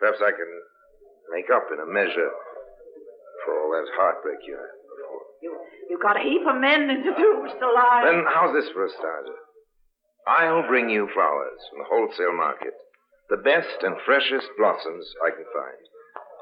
Perhaps 0.00 0.18
I 0.24 0.32
can 0.32 0.48
make 1.30 1.52
up 1.52 1.68
in 1.72 1.78
a 1.78 1.86
measure 1.86 2.32
for 3.44 3.52
all 3.60 3.70
that 3.76 3.84
heartbreak 3.94 4.40
you 4.48 4.56
had 4.56 4.72
before. 4.96 5.22
You, 5.44 5.50
you've 5.90 6.02
got 6.02 6.16
a 6.16 6.24
heap 6.24 6.42
of 6.48 6.56
mending 6.56 7.04
to 7.04 7.12
do, 7.14 7.28
Mr. 7.44 7.68
Lyon. 7.68 8.02
Then 8.08 8.24
how's 8.32 8.56
this 8.56 8.72
for 8.72 8.86
a 8.86 8.90
starter? 8.96 9.36
I'll 10.26 10.66
bring 10.66 10.88
you 10.88 11.08
flowers 11.12 11.60
from 11.70 11.84
the 11.84 11.88
wholesale 11.90 12.34
market. 12.36 12.74
The 13.28 13.36
best 13.42 13.82
and 13.82 13.96
freshest 14.06 14.48
blossoms 14.58 15.04
I 15.24 15.30
can 15.30 15.46
find. 15.52 15.82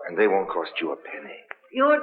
And 0.09 0.19
they 0.19 0.29
won't 0.29 0.51
cost 0.51 0.73
you 0.81 0.93
a 0.93 0.97
penny. 0.97 1.39
You'd 1.73 2.03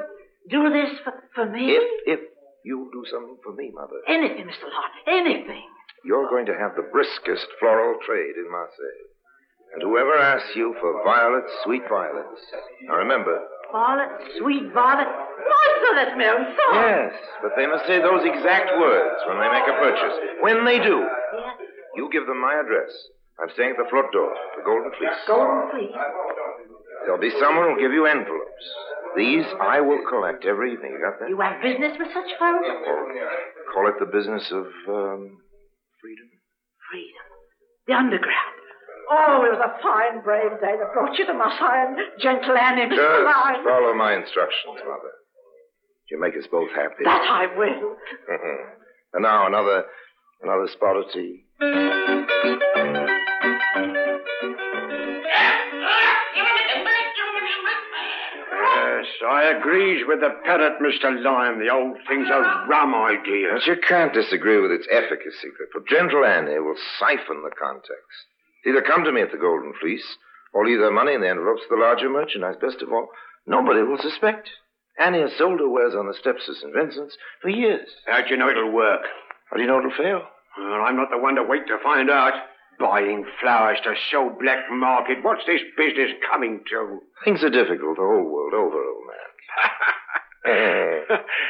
do 0.50 0.70
this 0.70 0.92
for, 1.04 1.13
for 1.36 1.46
me? 1.50 1.72
If, 1.72 1.84
if 2.08 2.20
you'll 2.63 2.89
do 2.92 3.04
something 3.12 3.38
for 3.44 3.54
me, 3.54 3.72
Mother. 3.74 4.00
Anything, 4.08 4.46
Mr. 4.46 4.68
Lyon, 4.68 5.25
anything. 5.25 5.63
You're 6.06 6.30
going 6.30 6.46
to 6.48 6.56
have 6.58 6.75
the 6.75 6.88
briskest 6.94 7.48
floral 7.60 8.00
trade 8.06 8.36
in 8.38 8.50
Marseille. 8.51 9.06
And 9.74 9.84
whoever 9.84 10.16
asks 10.16 10.56
you 10.56 10.75
for 10.80 11.04
violets, 11.04 11.51
sweet 11.66 11.84
violets. 11.89 12.39
Now 12.88 12.96
remember. 12.96 13.36
Violet, 13.72 14.10
sweet 14.39 14.72
violet. 14.74 15.08
Master, 15.12 15.92
that's 15.96 16.16
my 16.16 16.30
own 16.32 16.46
song. 16.56 16.75
Yes, 16.88 17.12
but 17.44 17.51
they 17.60 17.68
must 17.68 17.84
say 17.86 18.00
those 18.00 18.24
exact 18.24 18.72
words 18.80 19.20
when 19.27 19.38
they 19.44 19.50
make 19.51 19.68
a 19.68 19.75
purchase. 19.75 20.16
When 20.39 20.63
they 20.63 20.80
do, 20.80 21.04
Yeah. 21.04 21.51
you 22.00 22.08
give 22.13 22.25
them 22.27 22.39
my 22.39 22.56
address. 22.63 22.89
I'm 23.44 23.50
staying 23.54 23.75
at 23.75 23.77
the 23.77 23.89
front 23.92 24.08
door, 24.13 24.32
the 24.56 24.63
Golden 24.63 24.89
Fleece. 24.98 25.20
Golden 25.27 25.70
Fleece. 25.70 25.94
There'll 27.06 27.20
be 27.22 27.32
someone 27.39 27.68
who'll 27.68 27.80
give 27.84 27.92
you 27.92 28.06
envelopes. 28.08 28.66
These 29.16 29.46
I 29.62 29.82
will 29.82 30.04
collect 30.10 30.46
every 30.46 30.74
evening. 30.74 30.98
You 30.98 31.02
got 31.02 31.20
that? 31.20 31.30
You 31.30 31.40
have 31.42 31.62
business 31.62 31.98
with 31.98 32.10
such 32.14 32.30
folk? 32.40 32.62
Call 33.74 33.88
it 33.88 33.96
the 34.00 34.06
business 34.06 34.44
of 34.52 34.66
um, 34.90 35.38
freedom. 36.02 36.30
Freedom. 36.92 37.26
The 37.88 37.94
underground. 37.94 38.58
Oh, 39.10 39.46
it 39.48 39.56
was 39.56 39.64
a 39.64 39.82
fine, 39.82 40.22
brave 40.22 40.60
day 40.60 40.76
that 40.76 40.92
brought 40.94 41.18
you 41.18 41.26
to 41.26 41.34
my 41.34 41.48
Marseille, 41.48 41.96
gentle 42.20 42.58
Annie, 42.58 42.92
Mr. 42.92 43.00
Just 43.00 43.64
follow 43.64 43.94
my 43.94 44.16
instructions, 44.16 44.84
Mother. 44.84 45.16
You 46.12 46.20
make 46.20 46.36
us 46.36 46.48
both 46.52 46.70
happy. 46.76 47.04
That 47.04 47.24
I 47.24 47.48
will. 47.56 47.96
and 49.14 49.24
now 49.24 49.48
another 49.48 49.86
another 50.42 50.68
spot 50.68 50.98
of 50.98 51.06
tea. 51.14 51.46
Yes, 58.98 59.06
I 59.27 59.44
agrees 59.58 60.04
with 60.08 60.22
the 60.22 60.34
parrot, 60.44 60.82
Mr. 60.82 61.22
Lyon. 61.22 61.60
The 61.60 61.70
old 61.70 61.98
thing's 62.08 62.30
a 62.30 62.66
rum 62.68 62.96
idea. 62.96 63.54
But 63.54 63.68
you 63.68 63.77
can't 63.77 64.13
disagree 64.13 64.60
with 64.60 64.72
its 64.72 64.88
efficacy, 64.92 65.50
For 65.72 65.82
Gentle 65.88 66.25
Annie 66.25 66.60
will 66.60 66.77
siphon 66.98 67.44
the 67.44 67.54
context. 67.54 68.18
Either 68.66 68.82
come 68.82 69.04
to 69.04 69.12
me 69.12 69.22
at 69.22 69.32
the 69.32 69.38
Golden 69.38 69.74
Fleece, 69.80 70.18
or 70.54 70.66
leave 70.66 70.80
their 70.80 70.92
money 70.92 71.13
in 71.13 71.22
the 71.22 71.30
envelopes 71.30 71.62
for 71.68 71.77
the 71.77 71.84
larger 71.84 72.10
merchandise. 72.10 72.56
Best 72.60 72.82
of 72.82 72.92
all, 72.92 73.10
nobody 73.46 73.82
will 73.82 74.00
suspect. 74.00 74.50
Annie 74.98 75.22
has 75.22 75.38
sold 75.38 75.60
her 75.60 75.70
wares 75.70 75.94
on 75.94 76.08
the 76.08 76.18
steps 76.18 76.50
of 76.50 76.58
St. 76.58 76.74
Vincent's 76.74 77.18
for 77.42 77.50
years. 77.50 77.88
How 78.08 78.24
do 78.24 78.30
you 78.30 78.38
know 78.38 78.50
it'll 78.50 78.72
work? 78.72 79.01
How 79.50 79.58
do 79.58 79.62
you 79.62 79.68
know 79.68 79.77
it'll 79.77 79.92
fail? 79.92 80.24
Well, 80.58 80.82
I'm 80.82 80.96
not 80.98 81.12
the 81.12 81.20
one 81.20 81.36
to 81.36 81.44
wait 81.44 81.68
to 81.68 81.77
find 81.84 82.10
out. 82.10 82.34
Buying 82.79 83.25
flowers 83.41 83.79
to 83.84 83.96
sow 84.12 84.29
black 84.39 84.69
market. 84.72 85.24
What's 85.24 85.46
this 85.48 85.62
business 85.75 86.12
coming 86.29 86.62
to? 86.69 87.00
Things 87.25 87.44
are 87.44 87.50
difficult 87.50 87.98
the 87.98 88.03
whole 88.03 88.29
world 88.29 88.53
over, 88.53 88.77
old 88.77 89.05
man. 89.07 89.16
Eh. 90.46 91.01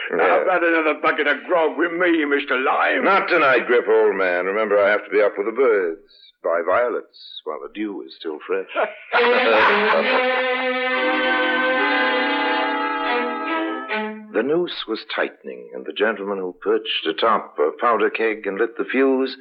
How 0.09 0.41
about 0.41 0.63
another 0.63 0.95
bucket 0.99 1.27
of 1.27 1.43
grog 1.45 1.77
with 1.77 1.91
me, 1.91 2.23
Mr. 2.25 2.57
Lime? 2.63 3.03
Not 3.03 3.27
tonight, 3.27 3.67
Grip, 3.67 3.85
old 3.87 4.15
man. 4.15 4.45
Remember, 4.45 4.79
I 4.79 4.89
have 4.89 5.03
to 5.03 5.09
be 5.11 5.21
up 5.21 5.33
with 5.37 5.45
the 5.45 5.51
birds. 5.51 6.01
Buy 6.43 6.61
violets 6.65 7.41
while 7.43 7.59
the 7.61 7.69
dew 7.75 8.01
is 8.01 8.15
still 8.15 8.39
fresh. 8.47 8.65
the 14.33 14.41
noose 14.43 14.85
was 14.87 15.05
tightening, 15.15 15.69
and 15.75 15.85
the 15.85 15.93
gentleman 15.93 16.39
who 16.39 16.55
perched 16.61 17.05
atop 17.05 17.57
a 17.59 17.71
powder 17.79 18.09
keg 18.09 18.47
and 18.47 18.57
lit 18.57 18.77
the 18.77 18.85
fuse 18.85 19.37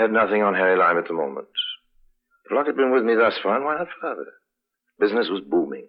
had 0.00 0.12
nothing 0.12 0.42
on 0.42 0.54
Harry 0.54 0.78
Lime 0.78 0.98
at 0.98 1.06
the 1.06 1.14
moment. 1.14 1.48
If 2.46 2.52
luck 2.52 2.66
had 2.66 2.76
been 2.76 2.92
with 2.92 3.04
me 3.04 3.14
thus 3.14 3.38
far, 3.42 3.62
why 3.62 3.76
not 3.76 3.88
further? 4.00 4.32
Business 4.98 5.28
was 5.30 5.42
booming. 5.48 5.86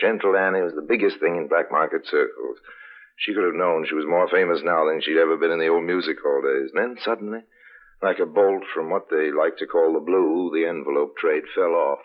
Gentle 0.00 0.36
Annie 0.36 0.62
was 0.62 0.74
the 0.74 0.86
biggest 0.86 1.20
thing 1.20 1.36
in 1.36 1.48
black 1.48 1.70
market 1.70 2.02
circles. 2.04 2.58
She 3.16 3.32
could 3.32 3.44
have 3.44 3.54
known 3.54 3.86
she 3.86 3.94
was 3.94 4.06
more 4.06 4.28
famous 4.28 4.60
now 4.64 4.86
than 4.86 5.00
she'd 5.00 5.18
ever 5.20 5.36
been 5.36 5.52
in 5.52 5.60
the 5.60 5.68
old 5.68 5.84
music 5.84 6.16
hall 6.22 6.42
days. 6.42 6.70
And 6.74 6.82
then 6.82 6.96
suddenly, 7.04 7.40
like 8.02 8.18
a 8.18 8.26
bolt 8.26 8.64
from 8.74 8.90
what 8.90 9.06
they 9.08 9.30
like 9.30 9.56
to 9.58 9.66
call 9.66 9.94
the 9.94 10.00
blue, 10.00 10.50
the 10.52 10.66
envelope 10.68 11.16
trade 11.16 11.44
fell 11.54 11.74
off. 11.74 12.00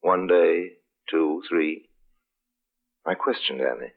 One 0.00 0.26
day, 0.26 0.78
two, 1.10 1.42
three. 1.48 1.90
I 3.04 3.14
questioned 3.14 3.60
Annie. 3.60 3.92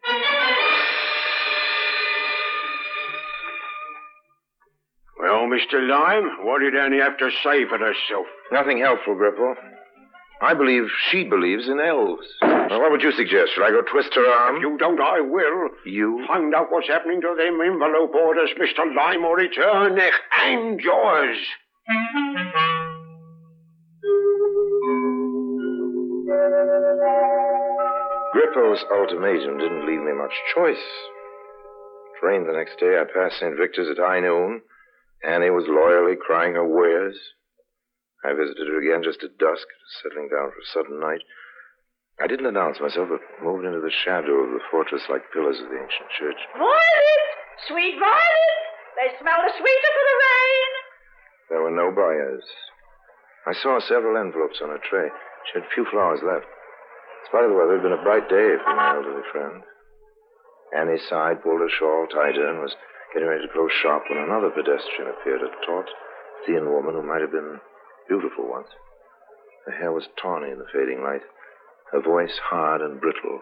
Mr. 5.50 5.88
Lime, 5.88 6.46
what 6.46 6.60
did 6.60 6.76
Annie 6.76 7.00
have 7.00 7.18
to 7.18 7.30
say 7.44 7.66
for 7.66 7.78
herself? 7.78 8.26
Nothing 8.52 8.80
helpful, 8.80 9.16
Gripple. 9.16 9.56
I 10.42 10.54
believe 10.54 10.84
she 11.10 11.24
believes 11.24 11.68
in 11.68 11.80
elves. 11.80 12.28
Now, 12.44 12.80
what 12.80 12.92
would 12.92 13.02
you 13.02 13.12
suggest? 13.12 13.54
Should 13.56 13.64
I 13.66 13.72
go 13.72 13.82
twist 13.82 14.14
her 14.14 14.28
arm? 14.28 14.58
If 14.58 14.62
you 14.62 14.78
don't, 14.78 15.00
I 15.02 15.22
will. 15.22 15.70
You? 15.86 16.24
Find 16.28 16.54
out 16.54 16.68
what's 16.72 16.88
happening 16.88 17.22
to 17.22 17.36
them 17.36 17.60
envelope 17.60 18.14
orders, 18.14 18.52
Mr. 18.60 18.86
Lime, 18.96 19.26
or 19.26 19.40
it's 19.40 19.58
her 19.58 19.90
neck 19.90 20.14
and 20.40 20.80
yours. 20.80 21.38
Grippo's 28.34 28.84
ultimatum 28.92 29.58
didn't 29.58 29.88
leave 29.88 30.02
me 30.02 30.14
much 30.14 30.34
choice. 30.54 30.78
It 30.78 32.26
rained 32.26 32.48
the 32.48 32.54
next 32.54 32.80
day. 32.80 33.00
I 33.00 33.06
passed 33.06 33.40
St. 33.40 33.58
Victor's 33.58 33.90
at 33.90 33.98
high 33.98 34.20
noon. 34.20 34.62
Annie 35.24 35.50
was 35.50 35.66
loyally 35.68 36.16
crying 36.16 36.54
her 36.54 36.68
wares. 36.68 37.18
I 38.24 38.34
visited 38.34 38.68
her 38.68 38.82
again 38.82 39.04
just 39.04 39.24
at 39.24 39.38
dusk, 39.38 39.68
settling 40.02 40.30
down 40.30 40.52
for 40.52 40.60
a 40.62 40.72
sudden 40.74 41.00
night. 41.00 41.22
I 42.20 42.28
didn't 42.28 42.50
announce 42.50 42.82
myself, 42.82 43.10
but 43.10 43.22
moved 43.46 43.66
into 43.66 43.80
the 43.80 43.94
shadow 43.94 44.42
of 44.42 44.52
the 44.52 44.66
fortress-like 44.72 45.32
pillars 45.32 45.62
of 45.62 45.70
the 45.70 45.78
ancient 45.78 46.10
church. 46.18 46.42
Violet! 46.58 47.24
Sweet 47.70 47.98
violet! 48.02 48.58
They 48.98 49.14
smell 49.22 49.38
the 49.46 49.54
sweeter 49.54 49.92
for 49.94 50.06
the 50.06 50.18
rain. 50.18 50.72
There 51.50 51.62
were 51.62 51.78
no 51.78 51.94
buyers. 51.94 52.44
I 53.46 53.54
saw 53.54 53.80
several 53.80 54.18
envelopes 54.18 54.62
on 54.62 54.74
a 54.74 54.82
tray. 54.82 55.10
She 55.46 55.60
had 55.60 55.70
few 55.70 55.86
flowers 55.86 56.26
left. 56.26 56.46
In 56.46 57.24
spite 57.30 57.46
of 57.46 57.52
the 57.52 57.58
weather, 57.58 57.78
it 57.78 57.82
had 57.82 57.88
been 57.88 58.00
a 58.00 58.04
bright 58.04 58.28
day 58.28 58.58
for 58.66 58.76
my 58.76 58.98
elderly 58.98 59.24
friend. 59.32 59.62
Annie 60.76 61.00
sighed, 61.08 61.44
pulled 61.44 61.62
her 61.62 61.70
shawl 61.70 62.08
tighter, 62.08 62.50
and 62.50 62.60
was 62.60 62.76
getting 63.14 63.28
ready 63.28 63.46
to 63.48 63.54
close 63.54 63.72
shop 63.82 64.04
when 64.10 64.20
another 64.20 64.50
pedestrian 64.50 65.12
appeared, 65.12 65.42
a 65.42 65.50
taut, 65.66 65.88
thin 66.46 66.70
woman 66.72 66.96
who 66.96 67.04
might 67.04 67.22
have 67.22 67.32
been 67.32 67.60
beautiful 68.08 68.48
once. 68.48 68.68
Her 69.66 69.72
hair 69.72 69.92
was 69.92 70.08
tawny 70.22 70.52
in 70.52 70.60
the 70.60 70.70
fading 70.72 71.04
light, 71.04 71.24
her 71.92 72.02
voice 72.02 72.38
hard 72.44 72.82
and 72.82 73.02
brittle. 73.02 73.42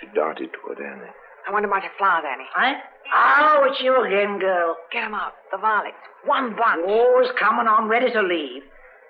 She 0.00 0.06
darted 0.14 0.50
toward 0.52 0.78
Annie. 0.78 1.12
I 1.46 1.50
want 1.50 1.64
to 1.64 1.68
buy 1.68 1.80
the 1.80 1.90
flowers, 1.98 2.24
Annie. 2.24 2.48
Eh? 2.56 2.80
Oh, 3.12 3.66
it's 3.68 3.80
you 3.82 3.98
again, 4.04 4.38
girl. 4.38 4.76
Get 4.92 5.04
'em 5.04 5.14
out. 5.14 5.34
The 5.50 5.58
violets. 5.58 5.96
One 6.24 6.54
bunch. 6.54 6.86
Always 6.86 7.30
coming 7.32 7.66
on 7.66 7.88
ready 7.88 8.10
to 8.12 8.22
leave. 8.22 8.62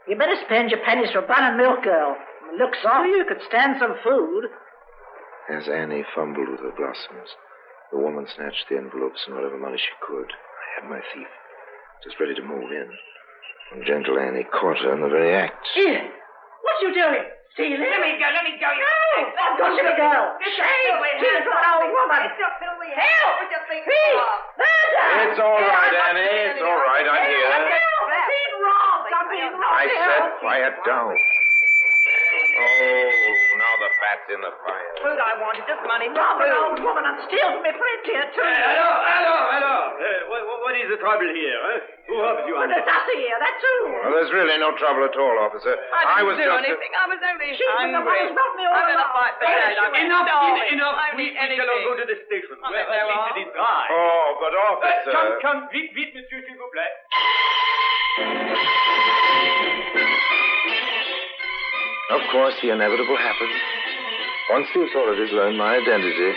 You 0.09 0.17
better 0.17 0.37
spend 0.47 0.71
your 0.71 0.81
pennies 0.81 1.13
for 1.13 1.21
bun 1.23 1.45
and 1.45 1.57
milk, 1.57 1.83
girl. 1.85 2.17
From 2.41 2.57
Looks 2.57 2.79
of 2.85 3.07
you, 3.07 3.17
you 3.19 3.25
could 3.27 3.43
stand 3.43 3.79
some 3.79 3.95
food. 4.03 4.49
As 5.51 5.69
Annie 5.69 6.05
fumbled 6.15 6.49
with 6.49 6.61
her 6.61 6.73
blossoms, 6.73 7.37
the 7.93 8.01
woman 8.01 8.27
snatched 8.35 8.67
the 8.73 8.81
envelopes 8.81 9.21
and 9.29 9.37
whatever 9.37 9.61
money 9.61 9.77
she 9.77 9.93
could. 10.01 10.33
I 10.33 10.67
had 10.81 10.89
my 10.89 11.01
thief, 11.13 11.29
just 12.03 12.19
ready 12.19 12.35
to 12.35 12.43
move 12.43 12.73
in. 12.73 12.89
When 13.73 13.87
gentle 13.87 14.19
Annie 14.19 14.49
caught 14.49 14.81
her 14.81 14.97
in 14.97 15.01
the 15.01 15.09
very 15.09 15.37
act. 15.37 15.61
Here. 15.77 16.01
What 16.03 16.77
you 16.81 16.93
doing? 16.93 17.25
Stealing? 17.53 17.85
Let 17.85 18.01
me 18.01 18.17
go. 18.17 18.29
Let 18.33 18.45
me 18.49 18.57
go. 18.57 18.69
You. 18.73 18.81
No! 18.81 19.45
Don't 19.61 19.77
you, 19.77 19.93
girl. 19.93 20.41
Shame! 20.41 20.97
She's 21.21 21.45
an 21.45 21.53
old 21.53 21.93
woman. 21.93 22.33
Help! 22.33 23.37
Peace! 23.69 24.25
Murder! 24.57 25.09
It's 25.29 25.41
all 25.41 25.61
right, 25.61 25.95
Annie. 26.09 26.49
It's 26.53 26.65
all 26.65 26.81
right. 26.81 27.05
I'm 27.05 27.29
here. 27.29 27.49
Something 27.53 28.53
wrong. 28.61 28.99
Something 29.09 29.53
wrong. 29.53 29.73
I 29.73 29.85
said 29.89 30.25
quiet 30.41 30.75
down. 30.85 31.13
Oh, 32.53 33.33
now 33.57 33.75
the 33.81 33.91
fat's 33.97 34.29
in 34.29 34.41
the 34.45 34.53
fire. 34.61 34.91
Food 35.01 35.17
I 35.17 35.33
wanted, 35.41 35.65
just 35.65 35.81
money, 35.89 36.13
no 36.13 36.21
Rob, 36.21 36.37
an 36.45 36.53
old 36.53 36.79
woman 36.85 37.05
and 37.09 37.17
steal 37.25 37.49
from 37.49 37.65
me 37.65 37.73
friend 37.73 38.01
here, 38.05 38.27
too. 38.37 38.45
hello, 38.45 38.89
hello, 39.09 39.37
hello. 39.57 39.77
Uh, 39.97 40.07
what, 40.29 40.43
what 40.69 40.75
is 40.77 40.85
the 40.93 41.01
trouble 41.01 41.25
here? 41.33 41.57
Huh? 41.65 41.81
Who 42.13 42.15
robbed 42.21 42.45
you? 42.45 42.53
Well, 42.53 42.69
there's 42.69 42.85
Ussie 42.85 43.19
here, 43.25 43.39
that's 43.41 43.57
who. 43.57 43.75
Well, 44.05 44.13
there's 44.21 44.33
really 44.37 44.59
no 44.61 44.77
trouble 44.77 45.01
at 45.09 45.17
all, 45.17 45.37
officer. 45.49 45.73
I 45.73 46.21
didn't 46.21 46.29
was 46.29 46.37
do 46.37 46.45
just. 46.45 46.61
anything. 46.61 46.93
I 46.93 47.05
was 47.09 47.21
only 47.25 47.49
She's 47.57 47.73
been 47.81 47.93
the 47.97 48.03
one 48.05 48.21
who's 48.21 48.35
brought 48.37 48.55
me 48.61 48.65
all 48.69 48.77
I'm 48.77 48.85
gonna 48.85 49.01
along. 49.01 49.17
fight 49.17 49.35
for 49.41 49.47
Yes, 49.49 49.57
that. 49.73 49.81
I'm. 49.81 49.93
Enough, 49.97 50.27
starving. 50.29 50.69
enough. 50.77 50.97
I 50.99 51.07
We, 51.17 51.25
we 51.33 51.57
shall 51.57 51.73
all 51.73 51.85
go 51.89 51.95
to 51.97 52.07
the 52.07 52.19
station. 52.29 52.57
Oh, 52.61 52.69
Where 52.69 52.85
there 52.85 53.01
at 53.01 53.09
least 53.09 53.17
are. 53.17 53.33
it 53.33 53.41
is 53.49 53.51
dry. 53.57 53.85
Oh, 53.97 54.29
but 54.45 54.53
Uh, 54.53 54.69
officer. 54.77 55.13
come, 55.15 55.31
come, 55.41 55.59
vite, 55.73 55.91
vite, 55.97 56.13
monsieur, 56.21 56.41
s'il 56.45 56.57
vous 56.61 56.69
plaît. 56.69 56.93
Of 62.11 62.21
course, 62.31 62.55
the 62.61 62.71
inevitable 62.73 63.17
happened. 63.17 63.57
Once 64.51 64.69
the 64.75 64.83
authorities 64.83 65.33
learned 65.33 65.57
my 65.57 65.77
identity, 65.79 66.33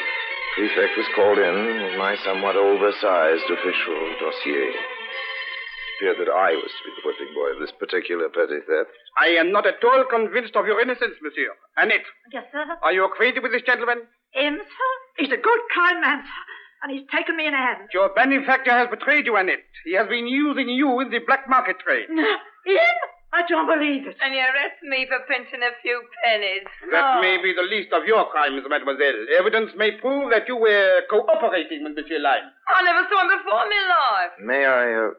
prefect 0.56 0.96
was 0.98 1.10
called 1.16 1.38
in 1.40 1.84
with 1.84 1.98
my 1.98 2.16
somewhat 2.24 2.56
oversized 2.56 3.50
official 3.50 4.00
dossier. 4.22 4.72
It 4.72 6.12
appeared 6.14 6.28
that 6.28 6.32
I 6.32 6.52
was 6.56 6.72
to 6.72 6.82
be 6.86 6.92
the 6.96 7.04
whipping 7.08 7.34
boy 7.34 7.50
of 7.56 7.60
this 7.60 7.72
particular 7.80 8.30
petty 8.30 8.60
theft. 8.68 8.92
I 9.18 9.36
am 9.40 9.52
not 9.52 9.66
at 9.66 9.84
all 9.84 10.04
convinced 10.10 10.56
of 10.56 10.66
your 10.68 10.80
innocence, 10.82 11.16
monsieur. 11.22 11.52
Annette, 11.78 12.06
Yes, 12.32 12.46
sir. 12.52 12.66
are 12.84 12.94
you 12.94 13.06
acquainted 13.06 13.44
with 13.44 13.52
this 13.52 13.64
gentleman? 13.66 14.04
Him, 14.32 14.60
sir? 14.60 14.92
He's 15.18 15.32
a 15.32 15.40
good, 15.42 15.62
kind 15.74 16.00
man, 16.02 16.20
sir. 16.24 16.44
And 16.84 16.92
he's 16.92 17.08
taken 17.10 17.36
me 17.36 17.48
in 17.48 17.54
hand. 17.54 17.90
Your 17.94 18.10
benefactor 18.14 18.72
has 18.72 18.88
betrayed 18.90 19.26
you, 19.26 19.36
Annette. 19.38 19.64
He 19.86 19.94
has 19.96 20.08
been 20.08 20.28
using 20.28 20.70
you 20.70 21.00
in 21.00 21.10
the 21.10 21.20
black 21.26 21.50
market 21.50 21.80
trade. 21.80 22.08
No, 22.10 22.24
him? 22.24 22.96
I 23.36 23.44
don't 23.52 23.68
believe 23.68 24.08
it. 24.08 24.16
And 24.24 24.32
you 24.34 24.40
arrest 24.40 24.80
me 24.84 25.06
for 25.12 25.20
pinching 25.28 25.60
a 25.62 25.74
few 25.84 25.98
pennies. 26.24 26.64
That 26.92 27.18
Oh. 27.18 27.22
may 27.22 27.36
be 27.44 27.52
the 27.54 27.64
least 27.68 27.92
of 27.92 28.06
your 28.06 28.30
crimes, 28.32 28.64
mademoiselle. 28.68 29.28
Evidence 29.38 29.76
may 29.76 29.92
prove 30.00 30.32
that 30.32 30.48
you 30.48 30.56
were 30.56 31.02
cooperating 31.10 31.84
with 31.84 31.96
Monsieur 32.00 32.20
Lime. 32.20 32.48
I 32.70 32.82
never 32.84 33.04
saw 33.10 33.20
him 33.22 33.38
before 33.38 33.64
in 33.64 33.70
my 33.76 33.86
life. 34.00 34.32
May 34.40 34.64
I 34.66 34.94
uh, 35.06 35.12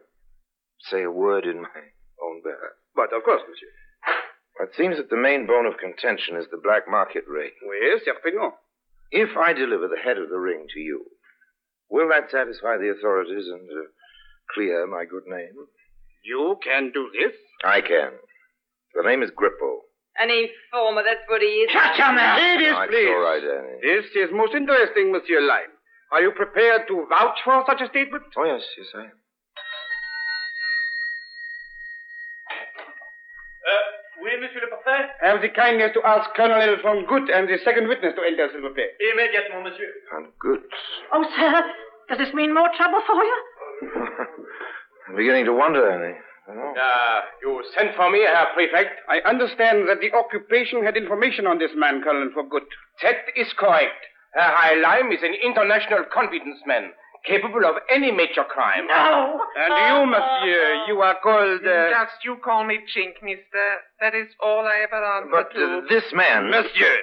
say 0.89 1.03
a 1.03 1.11
word 1.11 1.45
in 1.45 1.61
my 1.61 1.81
own 2.23 2.41
behalf? 2.41 2.73
But 2.95 3.13
of 3.13 3.21
course, 3.23 3.43
monsieur. 3.47 3.73
It 4.65 4.73
seems 4.73 4.97
that 4.97 5.11
the 5.11 5.17
main 5.29 5.45
bone 5.45 5.67
of 5.67 5.77
contention 5.77 6.35
is 6.35 6.47
the 6.49 6.57
black 6.57 6.87
market 6.89 7.25
ring. 7.27 7.51
Oui, 7.61 7.99
certainement. 8.03 8.55
If 9.11 9.37
I 9.37 9.53
deliver 9.53 9.87
the 9.87 10.01
head 10.03 10.17
of 10.17 10.29
the 10.29 10.39
ring 10.39 10.65
to 10.73 10.79
you, 10.79 11.05
will 11.89 12.09
that 12.09 12.31
satisfy 12.31 12.77
the 12.77 12.89
authorities 12.89 13.47
and 13.47 13.69
uh, 13.69 13.85
clear 14.53 14.87
my 14.87 15.05
good 15.05 15.27
name? 15.27 15.53
You 16.27 16.57
can 16.63 16.91
do 16.93 17.09
this. 17.15 17.31
I 17.63 17.79
can. 17.81 18.11
The 18.95 19.03
name 19.07 19.23
is 19.23 19.31
Grippo. 19.31 19.79
An 20.19 20.29
informer, 20.29 21.03
that's 21.03 21.23
what 21.29 21.41
he 21.41 21.47
is. 21.63 21.71
Shut 21.71 21.95
your 21.97 22.11
mouth! 22.11 22.39
Ladies, 22.41 22.73
No, 22.73 22.81
it's 22.81 22.91
please. 22.91 23.07
all 23.07 23.21
right, 23.21 23.43
Annie. 23.43 23.79
This 23.81 24.05
is 24.15 24.29
most 24.33 24.53
interesting, 24.55 25.11
Monsieur 25.13 25.39
Lime. 25.41 25.71
Are 26.11 26.21
you 26.21 26.31
prepared 26.31 26.87
to 26.89 27.05
vouch 27.07 27.37
for 27.45 27.63
such 27.67 27.81
a 27.81 27.87
statement? 27.87 28.23
Oh, 28.35 28.43
yes, 28.45 28.63
yes, 28.77 28.87
I 28.95 29.01
am. 29.07 29.11
Uh, 33.67 33.83
oui, 34.23 34.31
monsieur 34.41 34.61
le 34.61 34.67
préfet? 34.67 35.09
Have 35.21 35.41
the 35.41 35.49
kindness 35.49 35.91
to 35.93 36.01
ask 36.03 36.33
Colonel 36.35 36.77
von 36.81 37.05
Good 37.05 37.29
and 37.29 37.47
the 37.47 37.57
second 37.63 37.87
witness 37.87 38.15
to 38.15 38.21
enter, 38.23 38.49
s'il 38.51 38.61
vous 38.61 38.73
plaît. 38.73 38.95
Immédiatement, 39.13 39.63
monsieur. 39.63 39.91
And 40.13 40.27
good. 40.39 40.63
Oh, 41.13 41.23
sir, 41.37 41.63
does 42.09 42.17
this 42.17 42.33
mean 42.33 42.53
more 42.53 42.69
trouble 42.75 43.01
for 43.05 43.15
you? 43.23 43.37
I'm 45.09 45.15
beginning 45.15 45.45
to 45.45 45.53
wonder, 45.53 45.89
Annie. 45.89 46.17
Oh. 46.49 46.73
Uh, 46.79 47.21
you 47.41 47.63
sent 47.77 47.95
for 47.95 48.09
me, 48.09 48.19
Herr 48.23 48.47
Prefect? 48.53 49.01
I 49.09 49.19
understand 49.29 49.87
that 49.89 49.99
the 49.99 50.13
occupation 50.15 50.83
had 50.83 50.95
information 50.95 51.45
on 51.45 51.59
this 51.59 51.71
man, 51.75 52.01
Colonel 52.01 52.29
for 52.33 52.43
Good. 52.47 52.63
That 53.03 53.17
is 53.35 53.51
correct. 53.57 53.99
Herr 54.33 54.51
Heilheim 54.53 55.13
is 55.13 55.23
an 55.23 55.33
international 55.43 56.05
confidence 56.13 56.59
man, 56.65 56.91
capable 57.25 57.65
of 57.65 57.75
any 57.89 58.11
major 58.11 58.43
crime. 58.47 58.87
No. 58.87 59.39
And 59.57 59.73
you, 59.75 60.05
monsieur, 60.11 60.85
you 60.87 61.01
are 61.01 61.17
called. 61.21 61.65
Uh, 61.67 61.89
Just 61.89 62.23
you 62.23 62.37
call 62.43 62.63
me 62.63 62.79
Chink, 62.95 63.19
mister. 63.21 63.65
That 63.99 64.15
is 64.15 64.27
all 64.41 64.65
I 64.65 64.85
ever 64.87 65.03
answer 65.03 65.29
But 65.31 65.51
to. 65.53 65.63
uh, 65.65 65.81
this 65.89 66.13
man. 66.13 66.49
Monsieur. 66.49 66.95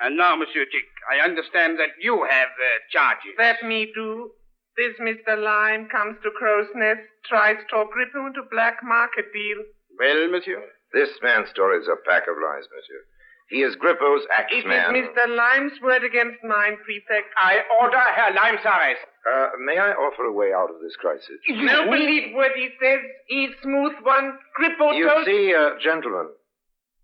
And 0.00 0.16
now, 0.16 0.36
Monsieur 0.36 0.64
Chick, 0.70 0.86
I 1.10 1.24
understand 1.24 1.78
that 1.78 1.90
you 2.00 2.26
have 2.28 2.48
uh, 2.48 2.66
charges. 2.90 3.32
That 3.38 3.62
me 3.64 3.90
do. 3.94 4.30
This 4.76 4.94
Mr. 4.98 5.38
Lime 5.38 5.88
comes 5.88 6.18
to 6.22 6.30
Crow's 6.34 6.66
Nest, 6.74 7.00
tries 7.28 7.56
to 7.70 7.84
grip 7.92 8.10
him 8.14 8.26
into 8.26 8.42
black 8.50 8.82
market 8.82 9.26
deal. 9.32 9.62
Well, 9.98 10.30
monsieur? 10.30 10.62
This 10.92 11.10
man's 11.22 11.50
story 11.50 11.78
is 11.78 11.86
a 11.86 11.96
pack 12.08 12.26
of 12.26 12.34
lies, 12.42 12.66
monsieur. 12.74 13.02
He 13.50 13.62
is 13.62 13.76
Grippo's 13.76 14.26
axe 14.32 14.64
man. 14.66 14.96
It 14.96 15.04
is. 15.04 15.10
Mr. 15.10 15.36
Lime's 15.36 15.78
word 15.82 16.02
against 16.02 16.42
mine, 16.42 16.78
Prefect. 16.82 17.28
I 17.36 17.60
order 17.80 17.98
Herr 17.98 18.32
Heilheim's 18.32 18.64
arrest. 18.64 19.04
Uh, 19.22 19.48
may 19.62 19.78
I 19.78 19.92
offer 19.92 20.24
a 20.24 20.32
way 20.32 20.52
out 20.52 20.70
of 20.70 20.80
this 20.82 20.96
crisis? 20.96 21.38
No 21.48 21.84
believe 21.84 22.34
what 22.34 22.52
he 22.56 22.70
says. 22.80 23.00
He's 23.28 23.50
smooth 23.62 23.94
one. 24.02 24.38
Grippo 24.58 24.96
You 24.96 25.08
told... 25.08 25.24
see, 25.26 25.52
uh, 25.54 25.78
gentlemen, 25.82 26.30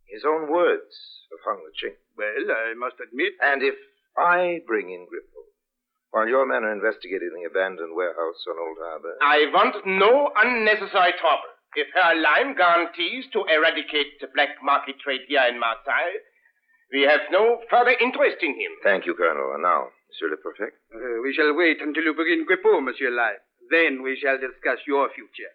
his 0.06 0.24
own 0.26 0.50
words 0.50 0.90
have 1.30 1.40
hung 1.44 1.60
the 1.62 1.72
chink. 1.76 1.96
Well, 2.16 2.56
I 2.56 2.74
must 2.74 2.96
admit. 2.98 3.34
And 3.40 3.62
if 3.62 3.74
I 4.16 4.60
bring 4.66 4.90
in 4.90 5.06
Grippo, 5.06 5.44
while 6.10 6.26
your 6.26 6.46
men 6.46 6.64
are 6.64 6.72
investigating 6.72 7.30
the 7.34 7.46
abandoned 7.48 7.94
warehouse 7.94 8.42
on 8.48 8.58
Old 8.58 8.78
Harbor, 8.80 9.14
I 9.22 9.46
want 9.54 9.76
no 9.86 10.30
unnecessary 10.36 11.14
trouble. 11.20 11.50
If 11.76 11.86
Herr 11.94 12.18
Lime 12.18 12.56
guarantees 12.56 13.26
to 13.32 13.46
eradicate 13.46 14.18
the 14.20 14.26
black 14.34 14.58
market 14.62 14.98
trade 14.98 15.22
here 15.28 15.46
in 15.46 15.60
Marseille, 15.60 16.18
we 16.92 17.02
have 17.02 17.20
no 17.30 17.62
further 17.70 17.94
interest 18.00 18.42
in 18.42 18.58
him. 18.58 18.72
thank 18.82 19.06
you, 19.06 19.14
Colonel. 19.14 19.54
And 19.54 19.62
now, 19.62 19.94
Monsieur 20.10 20.30
le 20.30 20.36
Prefect. 20.42 20.74
Uh, 20.90 21.22
we 21.22 21.32
shall 21.32 21.54
wait 21.54 21.78
until 21.80 22.02
you 22.02 22.14
begin 22.14 22.44
Grippo, 22.44 22.82
Monsieur 22.82 23.10
Lime. 23.10 23.38
Then 23.70 24.02
we 24.02 24.18
shall 24.18 24.34
discuss 24.34 24.82
your 24.86 25.08
future. 25.14 25.54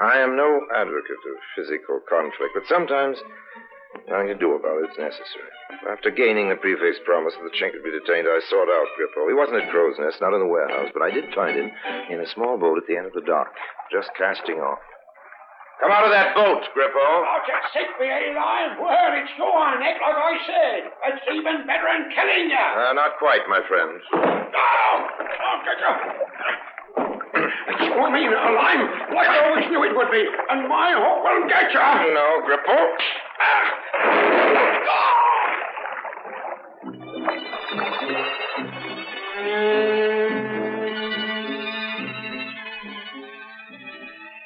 I 0.00 0.18
am 0.18 0.36
no 0.36 0.66
advocate 0.74 1.22
of 1.30 1.38
physical 1.54 2.00
conflict, 2.08 2.54
but 2.54 2.66
sometimes 2.68 3.18
nothing 4.06 4.30
to 4.30 4.38
do 4.38 4.54
about 4.54 4.78
it. 4.84 4.90
it 4.90 4.94
is 4.94 4.98
necessary. 5.10 5.52
After 5.90 6.14
gaining 6.14 6.48
the 6.48 6.60
prefect's 6.60 7.02
promise 7.02 7.34
that 7.34 7.42
the 7.42 7.56
chink 7.58 7.74
would 7.74 7.82
be 7.82 7.90
detained, 7.90 8.30
I 8.30 8.38
sought 8.46 8.70
out 8.70 8.94
Grippo. 8.94 9.26
He 9.26 9.34
wasn't 9.34 9.64
at 9.64 9.70
Crow's 9.74 9.98
Nest, 9.98 10.22
not 10.22 10.34
in 10.36 10.40
the 10.40 10.50
warehouse, 10.50 10.94
but 10.94 11.02
I 11.02 11.10
did 11.10 11.32
find 11.34 11.58
him 11.58 11.70
in 12.10 12.20
a 12.22 12.28
small 12.30 12.56
boat 12.56 12.78
at 12.78 12.86
the 12.86 12.96
end 12.96 13.06
of 13.10 13.16
the 13.16 13.26
dock, 13.26 13.50
just 13.90 14.14
casting 14.14 14.62
off. 14.62 14.78
Come 15.80 15.94
out 15.94 16.02
of 16.02 16.10
that 16.10 16.34
boat, 16.34 16.62
Grippo. 16.74 16.98
Oh, 16.98 17.38
just 17.46 17.70
sick 17.70 17.86
me, 18.02 18.10
Eli. 18.10 18.78
Well, 18.82 19.10
it's 19.14 19.30
your 19.38 19.78
neck, 19.78 20.02
like 20.02 20.18
I 20.18 20.34
said. 20.42 20.80
It's 21.14 21.24
even 21.30 21.66
better 21.70 21.86
than 21.86 22.10
killing 22.10 22.50
you. 22.50 22.58
Uh, 22.58 22.92
not 22.98 23.18
quite, 23.18 23.46
my 23.46 23.62
friend. 23.66 23.94
Oh, 24.12 24.96
oh, 24.98 25.56
get 25.62 26.67
you. 27.34 27.48
It's 27.68 27.80
your 27.80 28.10
mean, 28.10 28.30
Lime. 28.32 29.14
Like 29.14 29.28
I 29.28 29.48
always 29.48 29.68
knew 29.70 29.84
it 29.84 29.94
would 29.96 30.10
be. 30.10 30.24
And 30.50 30.68
my 30.68 30.92
hook 30.96 31.24
will 31.24 31.48
get 31.48 31.72
you. 31.72 31.80
No, 32.14 32.42
Grippo. 32.46 32.78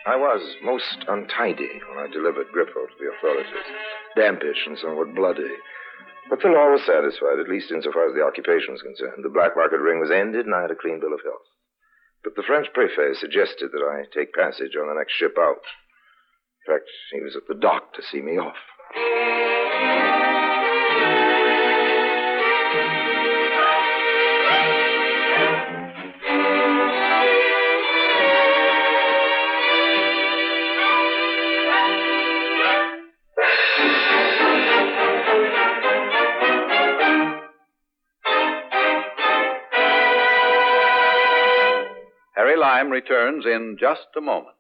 I 0.05 0.17
was 0.17 0.43
most 0.65 1.05
untidy 1.09 1.81
when 1.89 1.99
I 1.99 2.11
delivered 2.13 2.49
Grippo 2.49 2.87
to 2.87 2.97
the 2.99 3.13
authorities. 3.17 3.67
Dampish 4.17 4.67
and 4.67 4.77
somewhat 4.79 5.15
bloody. 5.15 5.49
But 6.29 6.41
the 6.43 6.49
law 6.49 6.71
was 6.73 6.83
satisfied, 6.87 7.39
at 7.41 7.49
least 7.49 7.71
insofar 7.71 8.09
as 8.09 8.15
the 8.15 8.25
occupation 8.25 8.73
was 8.73 8.83
concerned. 8.83 9.25
The 9.25 9.29
black 9.29 9.57
market 9.57 9.79
ring 9.79 10.01
was 10.01 10.11
ended, 10.11 10.47
and 10.47 10.55
I 10.55 10.63
had 10.63 10.71
a 10.71 10.77
clean 10.77 11.01
bill 11.01 11.15
of 11.15 11.23
health. 11.23 11.47
But 12.25 12.37
the 12.37 12.43
French 12.47 12.69
prefet 12.73 13.17
suggested 13.17 13.71
that 13.73 13.83
I 13.83 14.05
take 14.15 14.33
passage 14.33 14.77
on 14.81 14.89
the 14.89 14.95
next 14.95 15.15
ship 15.15 15.37
out. 15.39 15.63
In 16.67 16.75
fact, 16.75 16.89
he 17.13 17.21
was 17.21 17.35
at 17.37 17.49
the 17.49 17.61
dock 17.61 17.95
to 17.95 18.03
see 18.03 18.21
me 18.21 18.39
off. 18.39 18.57
Lime 42.73 42.89
returns 42.91 43.45
in 43.45 43.77
just 43.79 44.07
a 44.17 44.21
moment. 44.23 44.57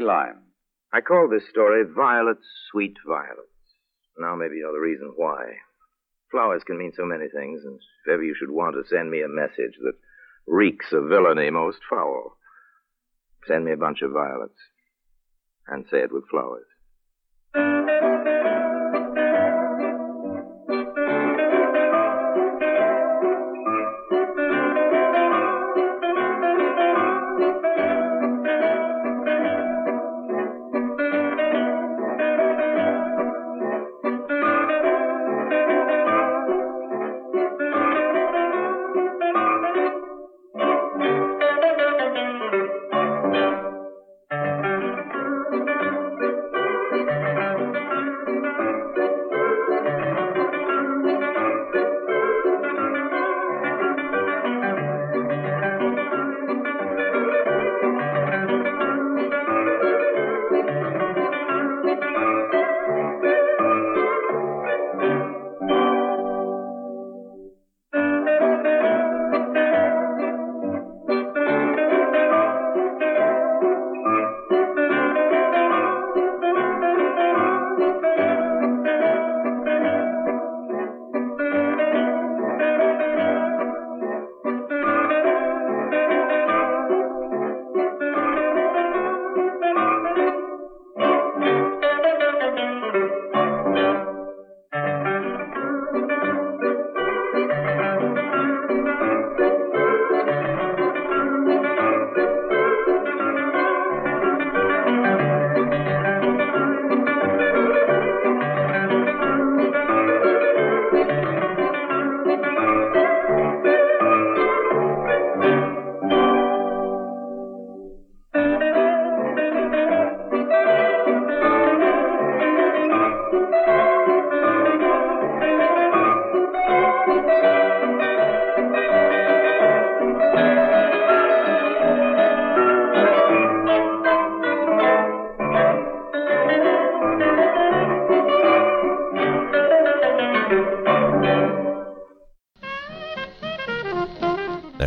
Harry. 0.00 0.34
I 0.92 1.00
call 1.00 1.28
this 1.28 1.48
story 1.50 1.84
Violets, 1.84 2.46
Sweet 2.70 2.96
Violets. 3.06 3.40
Now 4.18 4.34
maybe 4.34 4.56
you 4.56 4.62
know 4.62 4.72
the 4.72 4.80
reason 4.80 5.12
why. 5.16 5.54
Flowers 6.30 6.62
can 6.64 6.78
mean 6.78 6.92
so 6.96 7.04
many 7.04 7.28
things, 7.28 7.62
and 7.64 7.76
if 7.76 8.12
ever 8.12 8.22
you 8.22 8.34
should 8.38 8.50
want 8.50 8.74
to 8.74 8.88
send 8.88 9.10
me 9.10 9.22
a 9.22 9.28
message 9.28 9.78
that 9.82 9.94
reeks 10.46 10.92
of 10.92 11.08
villainy 11.08 11.50
most 11.50 11.78
foul, 11.88 12.36
send 13.46 13.64
me 13.64 13.72
a 13.72 13.76
bunch 13.76 14.02
of 14.02 14.12
violets. 14.12 14.58
And 15.66 15.84
say 15.90 15.98
it 15.98 16.12
with 16.12 16.28
flowers. 16.28 16.66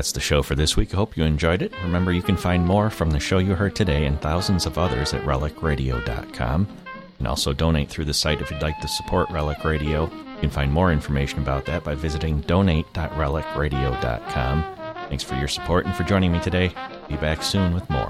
That's 0.07 0.13
the 0.13 0.21
show 0.21 0.41
for 0.41 0.55
this 0.55 0.77
week. 0.77 0.93
I 0.93 0.95
hope 0.95 1.17
you 1.17 1.25
enjoyed 1.25 1.61
it. 1.61 1.73
Remember, 1.83 2.13
you 2.13 2.21
can 2.21 2.37
find 2.37 2.65
more 2.65 2.89
from 2.89 3.09
the 3.09 3.19
show 3.19 3.39
you 3.39 3.55
heard 3.55 3.75
today 3.75 4.05
and 4.05 4.21
thousands 4.21 4.65
of 4.65 4.77
others 4.77 5.13
at 5.13 5.21
relicradio.com. 5.23 6.67
And 7.19 7.27
also 7.27 7.51
donate 7.51 7.89
through 7.89 8.05
the 8.05 8.13
site 8.13 8.39
if 8.39 8.49
you'd 8.49 8.61
like 8.61 8.79
to 8.79 8.87
support 8.87 9.29
Relic 9.29 9.65
Radio. 9.65 10.05
You 10.05 10.39
can 10.39 10.49
find 10.49 10.71
more 10.71 10.93
information 10.93 11.39
about 11.39 11.65
that 11.65 11.83
by 11.83 11.93
visiting 11.93 12.39
donate.relicradio.com. 12.39 14.63
Thanks 15.09 15.23
for 15.25 15.35
your 15.35 15.49
support 15.49 15.85
and 15.85 15.93
for 15.93 16.05
joining 16.05 16.31
me 16.31 16.39
today. 16.39 16.71
Be 17.09 17.17
back 17.17 17.43
soon 17.43 17.73
with 17.73 17.89
more. 17.89 18.07